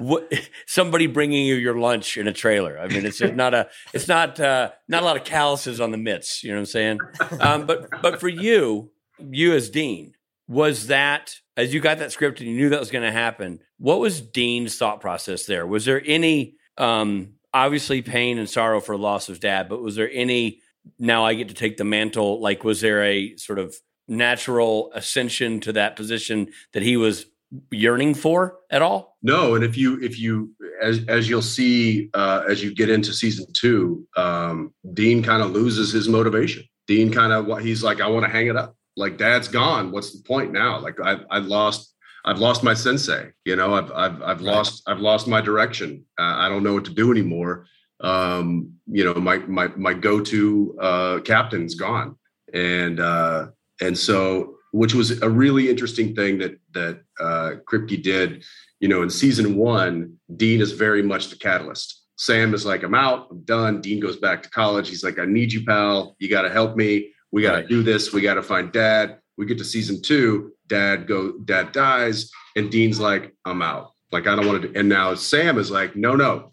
[0.00, 0.32] What,
[0.66, 2.78] somebody bringing you your lunch in a trailer.
[2.78, 5.98] I mean, it's not a, it's not, uh, not a lot of calluses on the
[5.98, 6.42] mitts.
[6.42, 7.00] You know what I'm saying?
[7.40, 10.14] Um, but, but for you, you as dean,
[10.46, 13.60] was that as you got that script and you knew that was going to happen,
[13.78, 15.66] what was Dean's thought process there?
[15.66, 20.10] Was there any, um, obviously pain and sorrow for loss of dad, but was there
[20.12, 20.60] any,
[20.98, 22.40] now I get to take the mantle?
[22.40, 23.74] Like, was there a sort of
[24.06, 27.26] natural ascension to that position that he was
[27.70, 29.16] yearning for at all?
[29.22, 33.12] No, and if you if you as as you'll see uh, as you get into
[33.12, 36.64] season two, um, Dean kind of loses his motivation.
[36.86, 38.74] Dean kind of he's like, I want to hang it up.
[38.96, 39.92] Like Dad's gone.
[39.92, 40.80] What's the point now?
[40.80, 41.94] Like I I lost
[42.24, 43.30] I've lost my sensei.
[43.44, 44.54] You know, I've I've I've right.
[44.54, 46.04] lost I've lost my direction.
[46.18, 47.66] Uh, I don't know what to do anymore.
[48.00, 52.16] Um, you know, my my my go to uh, captain's gone,
[52.52, 53.48] and uh,
[53.80, 58.44] and so which was a really interesting thing that that uh, Kripke did.
[58.80, 62.04] You know, in season one, Dean is very much the catalyst.
[62.16, 63.80] Sam is like, I'm out, I'm done.
[63.80, 64.88] Dean goes back to college.
[64.88, 66.16] He's like, I need you, pal.
[66.18, 67.12] You got to help me.
[67.30, 68.12] We got to do this.
[68.12, 69.18] We got to find dad.
[69.36, 70.52] We get to season two.
[70.66, 71.38] Dad go.
[71.44, 73.92] Dad dies, and Dean's like, I'm out.
[74.10, 74.68] Like I don't want to.
[74.68, 76.48] Do, and now Sam is like, No, no,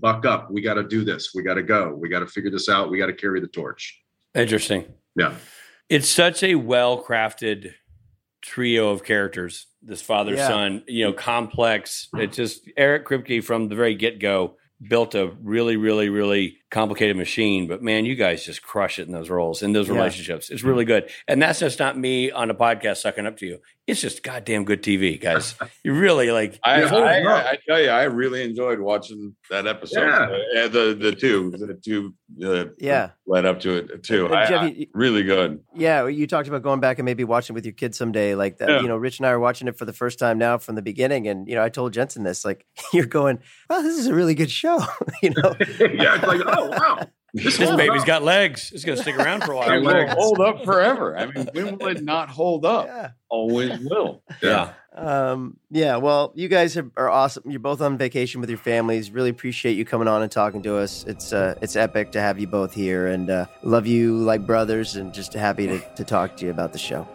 [0.00, 0.50] buck up.
[0.50, 1.32] We got to do this.
[1.34, 1.94] We got to go.
[1.94, 2.90] We got to figure this out.
[2.90, 4.00] We got to carry the torch.
[4.34, 4.84] Interesting.
[5.16, 5.34] Yeah.
[5.92, 7.74] It's such a well crafted
[8.40, 9.66] trio of characters.
[9.82, 10.48] This father yeah.
[10.48, 12.08] son, you know, complex.
[12.14, 14.56] It just Eric Kripke from the very get go
[14.88, 17.68] built a really, really, really complicated machine.
[17.68, 19.94] But man, you guys just crush it in those roles, in those yeah.
[19.94, 20.50] relationships.
[20.50, 21.08] It's really good.
[21.28, 23.58] And that's just not me on a podcast sucking up to you.
[23.86, 25.54] It's just goddamn good TV, guys.
[25.84, 26.60] You really like.
[26.62, 30.06] I, I, I, I, tell you, I really enjoyed watching that episode.
[30.06, 30.62] Yeah.
[30.62, 32.14] Uh, the the two, the two,
[32.44, 34.28] uh, yeah, led up to it too.
[34.28, 35.60] Uh, Jeff, you, really good.
[35.74, 38.68] Yeah, you talked about going back and maybe watching with your kids someday, like that.
[38.68, 38.80] Yeah.
[38.80, 40.82] You know, Rich and I are watching it for the first time now from the
[40.82, 44.14] beginning, and you know, I told Jensen this, like, you're going, "Well, this is a
[44.14, 44.78] really good show,"
[45.22, 45.56] you know.
[45.80, 47.08] yeah, it's like, oh wow.
[47.34, 48.72] This, this baby's got legs.
[48.74, 49.88] It's going to stick around for a while.
[49.88, 51.16] It hold up forever.
[51.16, 52.84] I mean, when will it not hold up?
[52.84, 53.10] Yeah.
[53.30, 54.22] Always will.
[54.42, 54.74] Yeah.
[54.94, 55.96] Um, yeah.
[55.96, 57.50] Well, you guys are, are, awesome.
[57.50, 59.10] You're both on vacation with your families.
[59.10, 61.04] Really appreciate you coming on and talking to us.
[61.06, 64.96] It's uh, it's epic to have you both here, and uh, love you like brothers,
[64.96, 67.08] and just happy to, to talk to you about the show.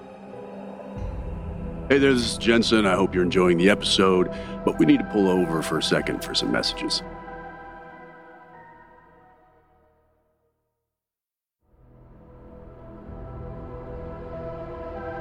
[1.89, 2.88] Hey there, this is Jensen.
[2.88, 4.30] I hope you're enjoying the episode,
[4.66, 7.04] but we need to pull over for a second for some messages.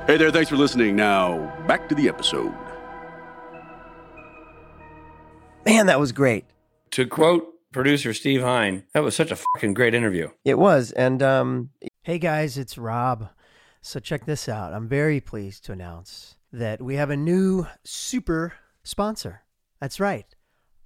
[0.06, 0.94] Hey there, thanks for listening.
[0.94, 2.54] Now, back to the episode.
[5.66, 6.44] Man, that was great.
[6.92, 10.28] To quote producer Steve Hine, that was such a fucking great interview.
[10.44, 10.92] It was.
[10.92, 11.70] And um
[12.04, 13.30] hey guys, it's Rob.
[13.82, 14.72] So check this out.
[14.72, 18.52] I'm very pleased to announce that we have a new super
[18.84, 19.42] sponsor.
[19.80, 20.36] That's right.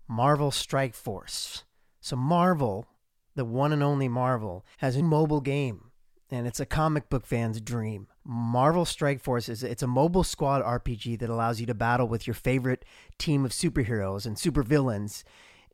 [0.08, 1.64] Marvel Strike Force.
[2.00, 2.88] So Marvel,
[3.34, 5.90] the one and only Marvel, has a mobile game
[6.30, 8.06] and it's a comic book fan's dream.
[8.24, 12.26] Marvel Strike Force is it's a mobile squad RPG that allows you to battle with
[12.26, 12.84] your favorite
[13.18, 15.24] team of superheroes and supervillains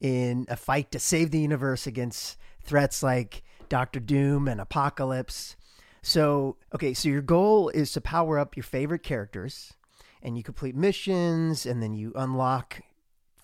[0.01, 5.57] in a fight to save the universe against threats like Doctor Doom and Apocalypse.
[6.03, 9.73] So, okay, so your goal is to power up your favorite characters
[10.23, 12.83] and you complete missions and then you unlock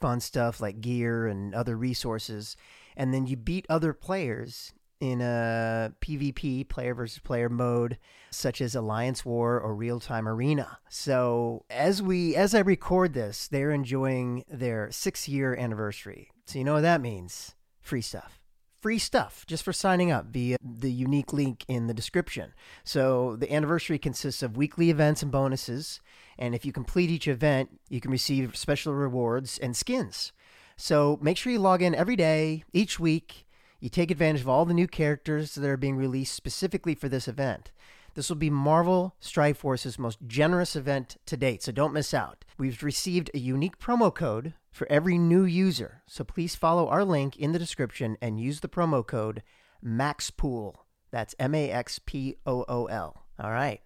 [0.01, 2.57] fun stuff like gear and other resources
[2.97, 4.73] and then you beat other players
[5.03, 7.99] in a PvP player versus player mode
[8.31, 10.79] such as Alliance War or Real Time Arena.
[10.89, 16.31] So as we as I record this, they're enjoying their 6-year anniversary.
[16.47, 17.57] So you know what that means?
[17.81, 18.39] Free stuff.
[18.81, 22.53] Free stuff just for signing up via the unique link in the description.
[22.85, 26.01] So the anniversary consists of weekly events and bonuses,
[26.39, 30.33] and if you complete each event, you can receive special rewards and skins.
[30.77, 33.47] So make sure you log in every day, each week,
[33.83, 37.27] you take advantage of all the new characters that are being released specifically for this
[37.27, 37.73] event.
[38.15, 42.45] This will be Marvel Strike Force's most generous event to date, so don't miss out.
[42.57, 47.37] We've received a unique promo code for every new user, so please follow our link
[47.37, 49.43] in the description and use the promo code
[49.85, 50.77] MAXPOOL.
[51.11, 53.27] That's M A X P O O L.
[53.41, 53.81] All right.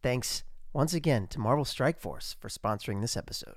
[0.00, 3.56] Thanks once again to Marvel Strike Force for sponsoring this episode.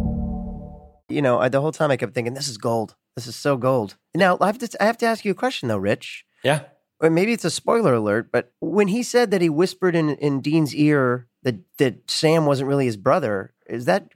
[1.11, 2.95] you know, I, the whole time I kept thinking, this is gold.
[3.15, 3.97] This is so gold.
[4.15, 6.25] Now, I have to, I have to ask you a question though, Rich.
[6.43, 6.63] Yeah.
[6.99, 10.39] Or maybe it's a spoiler alert, but when he said that he whispered in, in
[10.39, 13.53] Dean's ear that that Sam wasn't really his brother.
[13.67, 14.09] Is that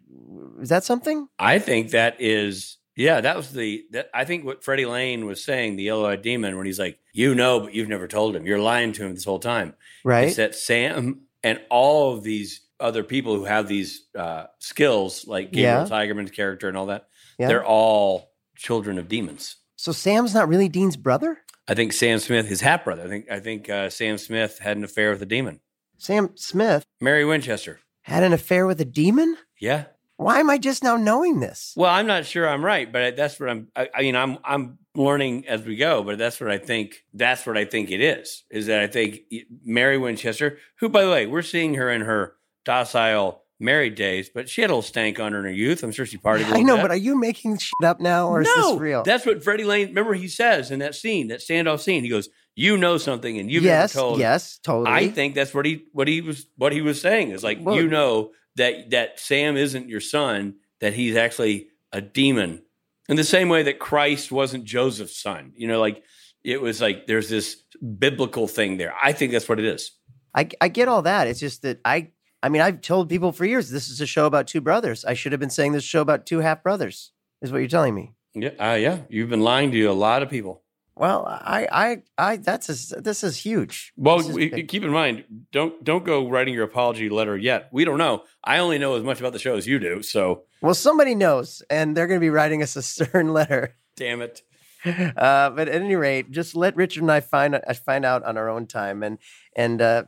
[0.62, 1.28] is that something?
[1.40, 5.44] I think that is yeah, that was the that I think what Freddie Lehne was
[5.44, 8.46] saying, the yellow eyed demon, when he's like, you know, but you've never told him.
[8.46, 9.74] You're lying to him this whole time.
[10.04, 10.28] Right.
[10.28, 15.52] Is that Sam and all of these other people who have these uh, skills, like
[15.52, 15.88] Gabriel Yeah.
[15.90, 17.08] Tigerman's character and all that,
[17.40, 17.48] Yeah.
[17.48, 19.58] they're all children of demons.
[19.76, 21.40] So Sam's not really Dean's brother.
[21.68, 23.04] I think Sam Smith, his half brother.
[23.04, 25.60] I think I think uh, Sam Smith had an affair with a demon.
[25.98, 27.80] Sam Smith Mary Winchester.
[28.04, 29.38] had an affair with a demon.
[29.60, 29.86] Yeah.
[30.18, 31.74] Why am I just now knowing this?
[31.76, 33.68] Well, I'm not sure I'm right, but that's what I'm.
[33.76, 37.04] I, I mean, I'm I'm learning as we go, but that's what I think.
[37.14, 38.44] That's what I think it is.
[38.50, 39.20] Is that I think
[39.66, 42.36] Mary Winchester, who, by the way, we're seeing her in her
[42.66, 45.82] docile married days, but she had a little stank on her in her youth.
[45.84, 46.52] I'm sure she partied.
[46.52, 46.82] I know, bit.
[46.82, 49.04] but are you making shit up now, or is no, this real?
[49.04, 49.88] That's what Freddie Lehne.
[49.88, 52.04] Remember, he says in that scene, that standoff scene.
[52.04, 54.96] He goes, "You know something, and you've yes, told." yes, totally.
[54.96, 57.76] I think that's what he what he was what he was saying is like Well-
[57.76, 62.62] you know that that Sam isn't your son, that he's actually a demon.
[63.08, 65.54] In the same way that Christ wasn't Joseph's son.
[65.56, 66.04] You know, like
[66.44, 67.58] it was like there's this
[68.00, 68.94] biblical thing there.
[69.02, 69.92] I think that's what it is.
[70.34, 71.28] I, I get all that.
[71.28, 72.10] It's just that I,
[72.46, 75.04] I mean, I've told people for years this is a show about two brothers.
[75.04, 77.12] I should have been saying this show about two half brothers.
[77.42, 78.14] Is what you're telling me?
[78.36, 79.00] Yeah, uh, yeah.
[79.10, 80.62] You've been lying to a lot of people.
[80.96, 82.38] Well, I, I, I.
[82.38, 83.94] That's a, this is huge.
[83.98, 87.68] Well, is keep in mind, don't don't go writing your apology letter yet.
[87.72, 88.26] We don't know.
[88.44, 90.04] I only know as much about the show as you do.
[90.04, 93.76] So, well, somebody knows, and they're going to be writing us a stern letter.
[93.96, 94.44] damn it.
[94.86, 98.50] Uh, but at any rate, just let Richard and I find find out on our
[98.50, 99.18] own time, and
[99.56, 100.04] and uh,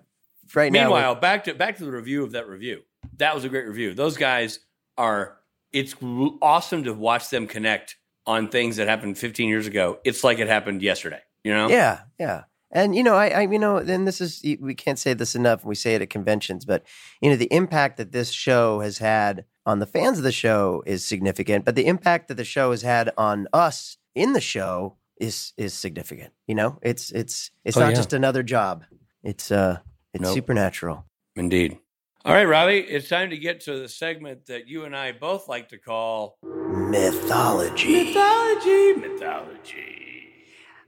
[0.55, 2.81] right now, Meanwhile, back to back to the review of that review.
[3.17, 3.93] That was a great review.
[3.93, 4.59] Those guys
[4.97, 5.37] are.
[5.73, 5.95] It's
[6.41, 9.99] awesome to watch them connect on things that happened 15 years ago.
[10.05, 11.21] It's like it happened yesterday.
[11.43, 11.69] You know?
[11.69, 12.43] Yeah, yeah.
[12.71, 15.63] And you know, I, I, you know, then this is we can't say this enough.
[15.65, 16.83] We say it at conventions, but
[17.21, 20.83] you know, the impact that this show has had on the fans of the show
[20.85, 21.63] is significant.
[21.65, 25.73] But the impact that the show has had on us in the show is is
[25.73, 26.33] significant.
[26.47, 27.95] You know, it's it's it's Oh, not yeah.
[27.95, 28.83] just another job.
[29.23, 29.79] It's uh,
[30.13, 30.33] it's Nope.
[30.33, 31.05] supernatural.
[31.35, 31.79] Indeed.
[32.25, 35.47] All right, Robbie, it's time to get to the segment that you and I both
[35.47, 38.05] like to call Mythology.
[38.05, 38.93] mythology.
[38.95, 39.93] Mythology.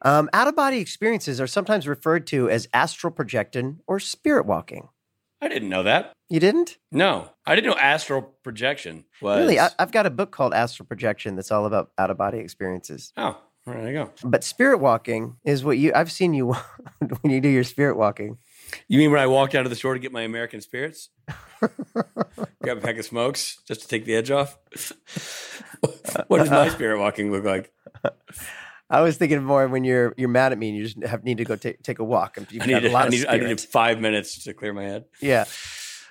[0.02, 4.90] Um, out of body experiences are sometimes referred to as astral projection or spirit walking.
[5.42, 6.14] I didn't know that.
[6.30, 6.78] You didn't?
[6.92, 9.40] No, I didn't know astral projection was.
[9.40, 9.60] Really?
[9.60, 13.14] I, I've got a book called Astral Projection that's all about out of body experiences.
[13.18, 14.12] oh, there you go.
[14.24, 16.54] But spirit walking is what you I've seen you
[17.22, 18.38] when you do your spirit walking.
[18.88, 21.10] You mean when I walked out of the store to get my American spirits?
[22.62, 24.58] Grab a pack of smokes just to take the edge off?
[26.28, 27.72] what does my spirit walking look like?
[28.90, 31.38] I was thinking more when you're you're mad at me and you just have need
[31.38, 32.38] to go take take a walk.
[32.50, 34.74] You've I got need, a lot I, of need, I need five minutes to clear
[34.74, 35.06] my head.
[35.22, 35.46] Yeah.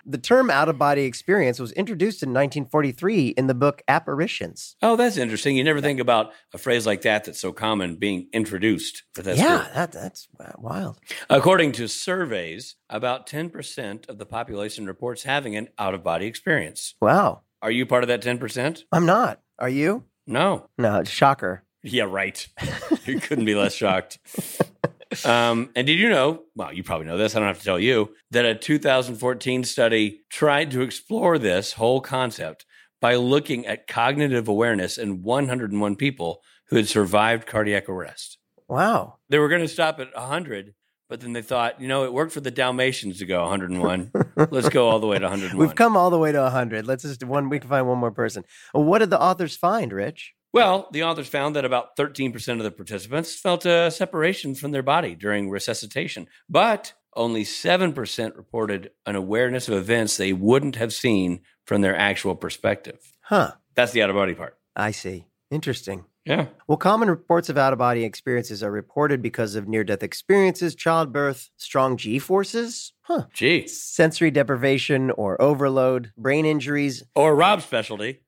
[0.09, 4.75] The term out of body experience was introduced in 1943 in the book Apparitions.
[4.81, 5.55] Oh, that's interesting.
[5.55, 9.03] You never think about a phrase like that that's so common being introduced.
[9.15, 9.75] But that's yeah, cool.
[9.75, 10.99] that, that's wild.
[11.29, 16.95] According to surveys, about 10% of the population reports having an out of body experience.
[17.03, 17.43] Wow.
[17.61, 18.85] Are you part of that 10%?
[18.91, 19.43] I'm not.
[19.59, 20.05] Are you?
[20.27, 20.71] No.
[20.79, 21.65] No, it's shocker.
[21.83, 22.49] Yeah, right.
[23.05, 24.21] you couldn't be less shocked.
[25.25, 26.45] Um, and did you know?
[26.55, 27.35] Well, you probably know this.
[27.35, 32.01] I don't have to tell you that a 2014 study tried to explore this whole
[32.01, 32.67] concept
[33.01, 38.39] by looking at cognitive awareness in 101 people who had survived cardiac arrest.
[38.69, 39.19] Wow.
[39.29, 40.75] They were going to stop at 100,
[41.09, 44.13] but then they thought, you know, it worked for the Dalmatians to go 101.
[44.51, 45.57] Let's go all the way to 101.
[45.67, 46.87] We've come all the way to 100.
[46.87, 48.45] Let's just one we can find one more person.
[48.73, 50.35] What did the authors find, Rich?
[50.53, 54.82] Well, the authors found that about 13% of the participants felt a separation from their
[54.82, 61.40] body during resuscitation, but only 7% reported an awareness of events they wouldn't have seen
[61.66, 63.12] from their actual perspective.
[63.22, 63.53] Huh.
[63.74, 64.57] That's the out of body part.
[64.74, 65.26] I see.
[65.51, 66.05] Interesting.
[66.24, 66.46] Yeah.
[66.66, 70.74] Well, common reports of out of body experiences are reported because of near death experiences,
[70.74, 73.24] childbirth, strong G forces, huh?
[73.32, 73.66] Gee.
[73.66, 78.20] sensory deprivation or overload, brain injuries, Or Rob's specialty.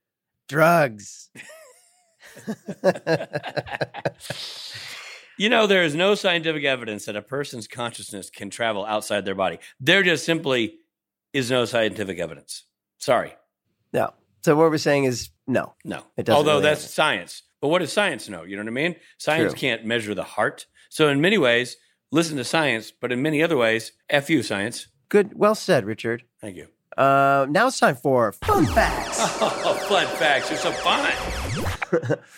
[0.48, 1.28] drugs.
[5.38, 9.34] You know, there is no scientific evidence that a person's consciousness can travel outside their
[9.34, 9.58] body.
[9.80, 10.74] There just simply
[11.32, 12.64] is no scientific evidence.
[12.98, 13.34] Sorry.
[13.92, 14.12] no.
[14.42, 15.74] So what we're saying is no.
[15.84, 16.02] No.
[16.16, 16.92] It doesn't Although really that's happen.
[16.94, 17.42] science.
[17.60, 18.44] But what does science know?
[18.44, 18.96] You know what I mean?
[19.18, 19.58] Science True.
[19.60, 20.66] can't measure the heart.
[20.88, 21.76] So in many ways,
[22.10, 24.88] listen to science, but in many other ways, F you, science.
[25.10, 25.32] Good.
[25.38, 26.24] Well said, Richard.
[26.40, 26.68] Thank you.
[26.96, 29.18] Uh, now it's time for fun facts.
[29.42, 30.50] Oh, fun facts.
[30.50, 31.10] You're so fun.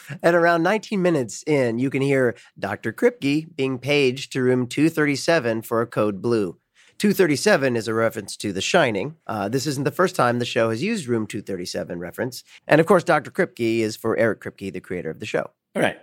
[0.22, 2.92] At around 19 minutes in, you can hear Dr.
[2.92, 6.58] Kripke being paged to room 237 for a code blue.
[6.98, 9.16] 237 is a reference to The Shining.
[9.26, 12.44] Uh, this isn't the first time the show has used Room 237 reference.
[12.68, 13.30] And of course, Dr.
[13.30, 15.50] Kripke is for Eric Kripke, the creator of the show.
[15.74, 15.98] All right.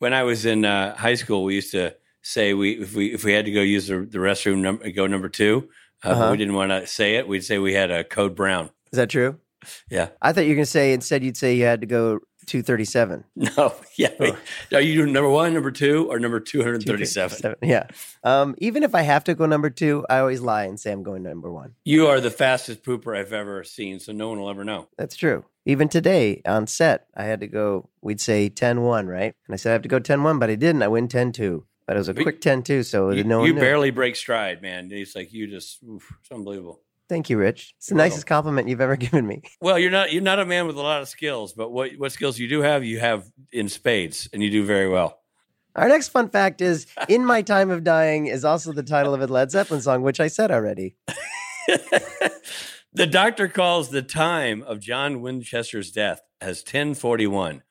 [0.00, 3.24] When I was in uh, high school, we used to say we if we if
[3.24, 5.68] we had to go use the, the restroom, number, go number two.
[6.04, 6.28] Uh, Uh-huh.
[6.32, 7.26] we didn't want to say it.
[7.28, 8.70] We'd say we had a code brown.
[8.92, 9.38] Is that true?
[9.90, 10.08] Yeah.
[10.20, 13.24] I thought you were going to say instead you'd say you had to go 237.
[13.56, 13.74] No.
[13.96, 14.10] Yeah.
[14.20, 14.34] Wait.
[14.72, 17.38] Are you doing number one, number two, or number two hundred thirty-seven?
[17.38, 17.86] 237, Yeah.
[18.22, 21.02] Um, even if I have to go number two, I always lie and say I'm
[21.02, 21.74] going number one.
[21.84, 24.88] You are the fastest pooper I've ever seen, so no one will ever know.
[24.98, 25.44] That's true.
[25.64, 29.34] Even today on set, I had to go, we'd say 10 1, right?
[29.46, 30.82] And I said I have to go 10 1, but I didn't.
[30.82, 31.64] I went 10 2.
[31.86, 34.62] But it was a quick 10 too, so You, no one you barely break stride,
[34.62, 34.88] man.
[34.90, 36.80] It's like you just, oof, it's unbelievable.
[37.08, 37.74] Thank you, Rich.
[37.76, 38.10] It's the welcome.
[38.10, 39.42] nicest compliment you've ever given me.
[39.60, 42.12] Well, you're not you're not a man with a lot of skills, but what what
[42.12, 45.20] skills you do have, you have in spades, and you do very well.
[45.76, 49.20] Our next fun fact is In My Time of Dying is also the title of
[49.20, 50.96] a Led Zeppelin song, which I said already.
[52.92, 57.62] the doctor calls the time of John Winchester's death as 1041,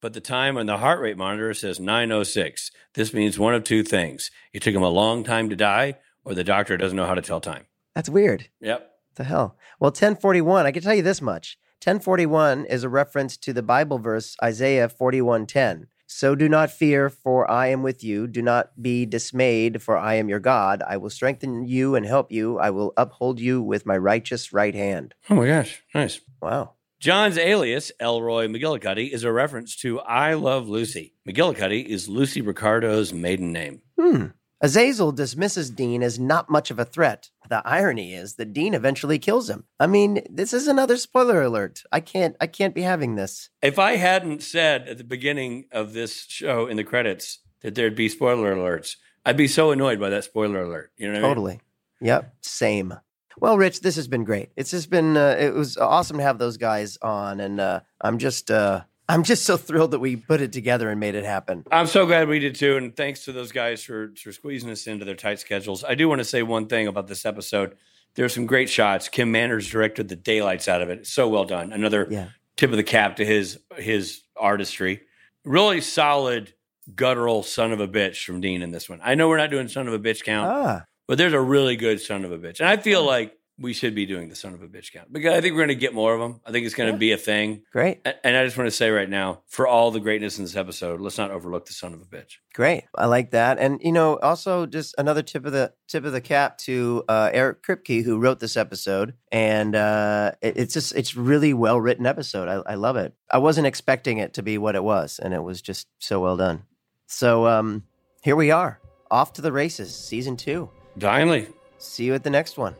[0.00, 2.70] but the time on the heart rate monitor says 906.
[2.94, 4.30] This means one of two things.
[4.52, 7.22] It took him a long time to die, or the doctor doesn't know how to
[7.22, 7.66] tell time.
[7.94, 8.48] That's weird.
[8.60, 8.90] Yep.
[9.16, 9.56] the hell?
[9.78, 11.58] Well, 1041, I can tell you this much.
[11.84, 15.86] 1041 is a reference to the Bible verse Isaiah 41:10.
[16.06, 18.26] So do not fear, for I am with you.
[18.26, 20.82] Do not be dismayed, for I am your God.
[20.86, 22.58] I will strengthen you and help you.
[22.58, 25.14] I will uphold you with my righteous right hand.
[25.30, 26.20] Oh my gosh, nice.
[26.42, 26.74] Wow.
[27.00, 31.14] John's alias, Elroy McGillicuddy, is a reference to I Love Lucy.
[31.26, 33.80] McGillicuddy is Lucy Ricardo's maiden name.
[33.98, 34.26] Hmm.
[34.60, 37.30] Azazel dismisses Dean as not much of a threat.
[37.48, 39.64] The irony is that Dean eventually kills him.
[39.80, 41.82] I mean, this is another spoiler alert.
[41.90, 43.48] I can't I can't be having this.
[43.62, 47.96] If I hadn't said at the beginning of this show in the credits that there'd
[47.96, 50.92] be spoiler alerts, I'd be so annoyed by that spoiler alert.
[50.98, 51.30] You know what I mean?
[51.30, 51.60] Totally.
[52.02, 52.34] Yep.
[52.42, 52.94] Same.
[53.38, 54.50] Well, Rich, this has been great.
[54.56, 58.18] It's just been uh, it was awesome to have those guys on, and uh, I'm
[58.18, 61.64] just uh, I'm just so thrilled that we put it together and made it happen.
[61.70, 64.86] I'm so glad we did too, and thanks to those guys for for squeezing us
[64.86, 65.84] into their tight schedules.
[65.84, 67.76] I do want to say one thing about this episode.
[68.16, 69.08] There's some great shots.
[69.08, 71.06] Kim Manners directed the daylights out of it.
[71.06, 71.72] So well done.
[71.72, 72.28] Another Yeah.
[72.56, 75.02] tip of the cap to his his artistry.
[75.44, 76.52] Really solid
[76.94, 79.00] guttural son of a bitch from Dean in this one.
[79.02, 81.74] I know we're not doing son of a bitch count, Ah, but there's a really
[81.74, 84.54] good son of a bitch, and I feel like we should be doing the son
[84.54, 86.40] of a bitch count because I think we're going to get more of them.
[86.46, 86.98] I think it's going to Yeah.
[86.98, 87.62] be a thing.
[87.72, 90.54] great, And I just want to say right now, for all the greatness in this
[90.54, 92.34] episode, let's not overlook the son of a bitch.
[92.54, 92.84] great.
[92.96, 96.20] I like that, and you know, also just another tip of the tip of the
[96.20, 101.16] cap to uh, Eric Kripke who wrote this episode, and uh, it, it's just it's
[101.16, 102.48] really well written episode.
[102.48, 103.14] I, I love it.
[103.30, 106.36] I wasn't expecting it to be what it was, and it was just so well
[106.36, 106.62] done.
[107.08, 107.82] So um,
[108.22, 108.80] here we are,
[109.10, 110.70] off to the races, season two.
[110.98, 112.76] Finally, See you at the next one.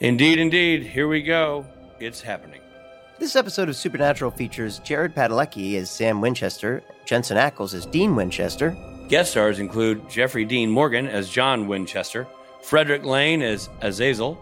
[0.00, 1.66] indeed, indeed, here we go.
[1.98, 2.60] It's happening.
[3.18, 8.76] This episode of Supernatural features Jared Padalecki as Sam Winchester, Jensen Ackles as Dean Winchester,
[9.08, 12.28] Guest stars include Jeffrey Dean Morgan as John Winchester,
[12.62, 14.38] Fredric Lehne as Azazel,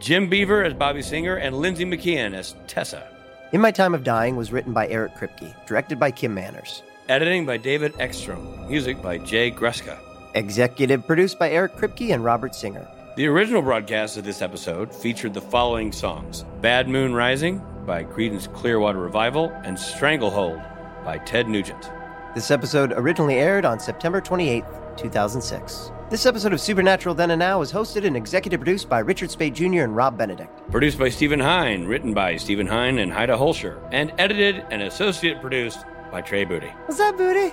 [0.00, 3.06] Jim Beaver as Bobby Singer, and Lindsey McKeon as Tessa.
[3.52, 6.82] In My Time of Dying was written by Eric Kripke, directed by Kim Manners.
[7.08, 8.66] Editing by David Ekstrom.
[8.68, 9.98] Music by Jay Gruska.
[10.34, 12.86] Executive produced by Eric Kripke and Robert Singer.
[13.16, 18.52] The original broadcast of this episode featured the following songs Bad Moon Rising by Creedence
[18.52, 20.60] Clearwater Revival and Stranglehold
[21.04, 21.90] by Ted Nugent.
[22.34, 24.62] This episode originally aired on September 28,
[24.96, 25.90] 2006.
[26.10, 29.54] This episode of Supernatural Then and Now is hosted and executive produced by Richard Speight
[29.54, 29.82] Jr.
[29.82, 30.70] and Rob Benedict.
[30.70, 35.40] Produced by Stephen Hine, written by Stephen Hine and Haida Holscher, and edited and associate
[35.40, 35.80] produced
[36.12, 36.68] by Trey Booty.
[36.86, 37.52] What's up, Booty?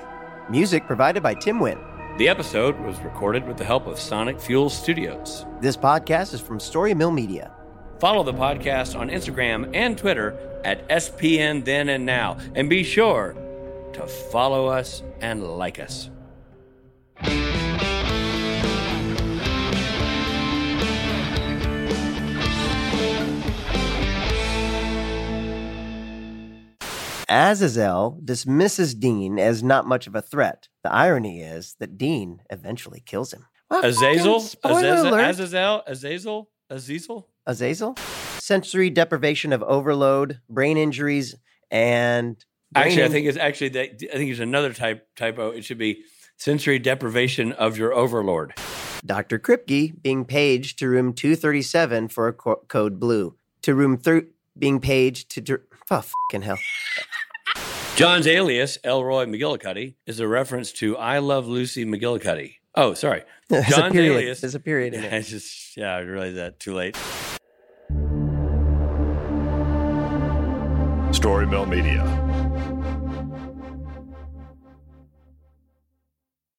[0.49, 1.79] Music provided by Tim Wynn.
[2.17, 5.45] The episode was recorded with the help of Sonic Fuel Studios.
[5.59, 7.53] This podcast is from Story Mill Media.
[7.99, 13.35] Follow the podcast on Instagram and Twitter at SPN Then and Now, and be sure
[13.91, 16.09] to follow us and like us.
[27.27, 30.69] Azazel dismisses Dean as not much of a threat.
[30.85, 33.47] The irony is that Dean eventually kills him.
[33.71, 35.29] Well, Azazel, spoiler Azazel, alert.
[35.31, 37.27] Azazel, Azazel, Azazel.
[37.47, 37.95] Azazel?
[38.37, 41.33] Sensory deprivation of overload, brain injuries,
[41.71, 42.37] and
[42.71, 43.99] brain Actually, I think it's actually that.
[44.13, 45.49] I think it's another type typo.
[45.49, 46.03] It should be
[46.37, 48.53] sensory deprivation of your overlord.
[49.03, 49.39] Dr.
[49.39, 53.35] Kripke being paged to room 237 for a co- code blue.
[53.63, 55.41] To room thir- being paged to.
[55.41, 56.59] Dir- oh, fucking hell.
[57.95, 62.55] John's alias, Elroy McGillicuddy, is a reference to I Love Lucy McGillicuddy.
[62.75, 63.23] Oh, sorry.
[63.49, 64.11] There's a John's period.
[64.11, 64.41] alias.
[64.41, 66.97] There's a period in I just yeah, I realized that too late.
[71.11, 72.03] Storymill Media.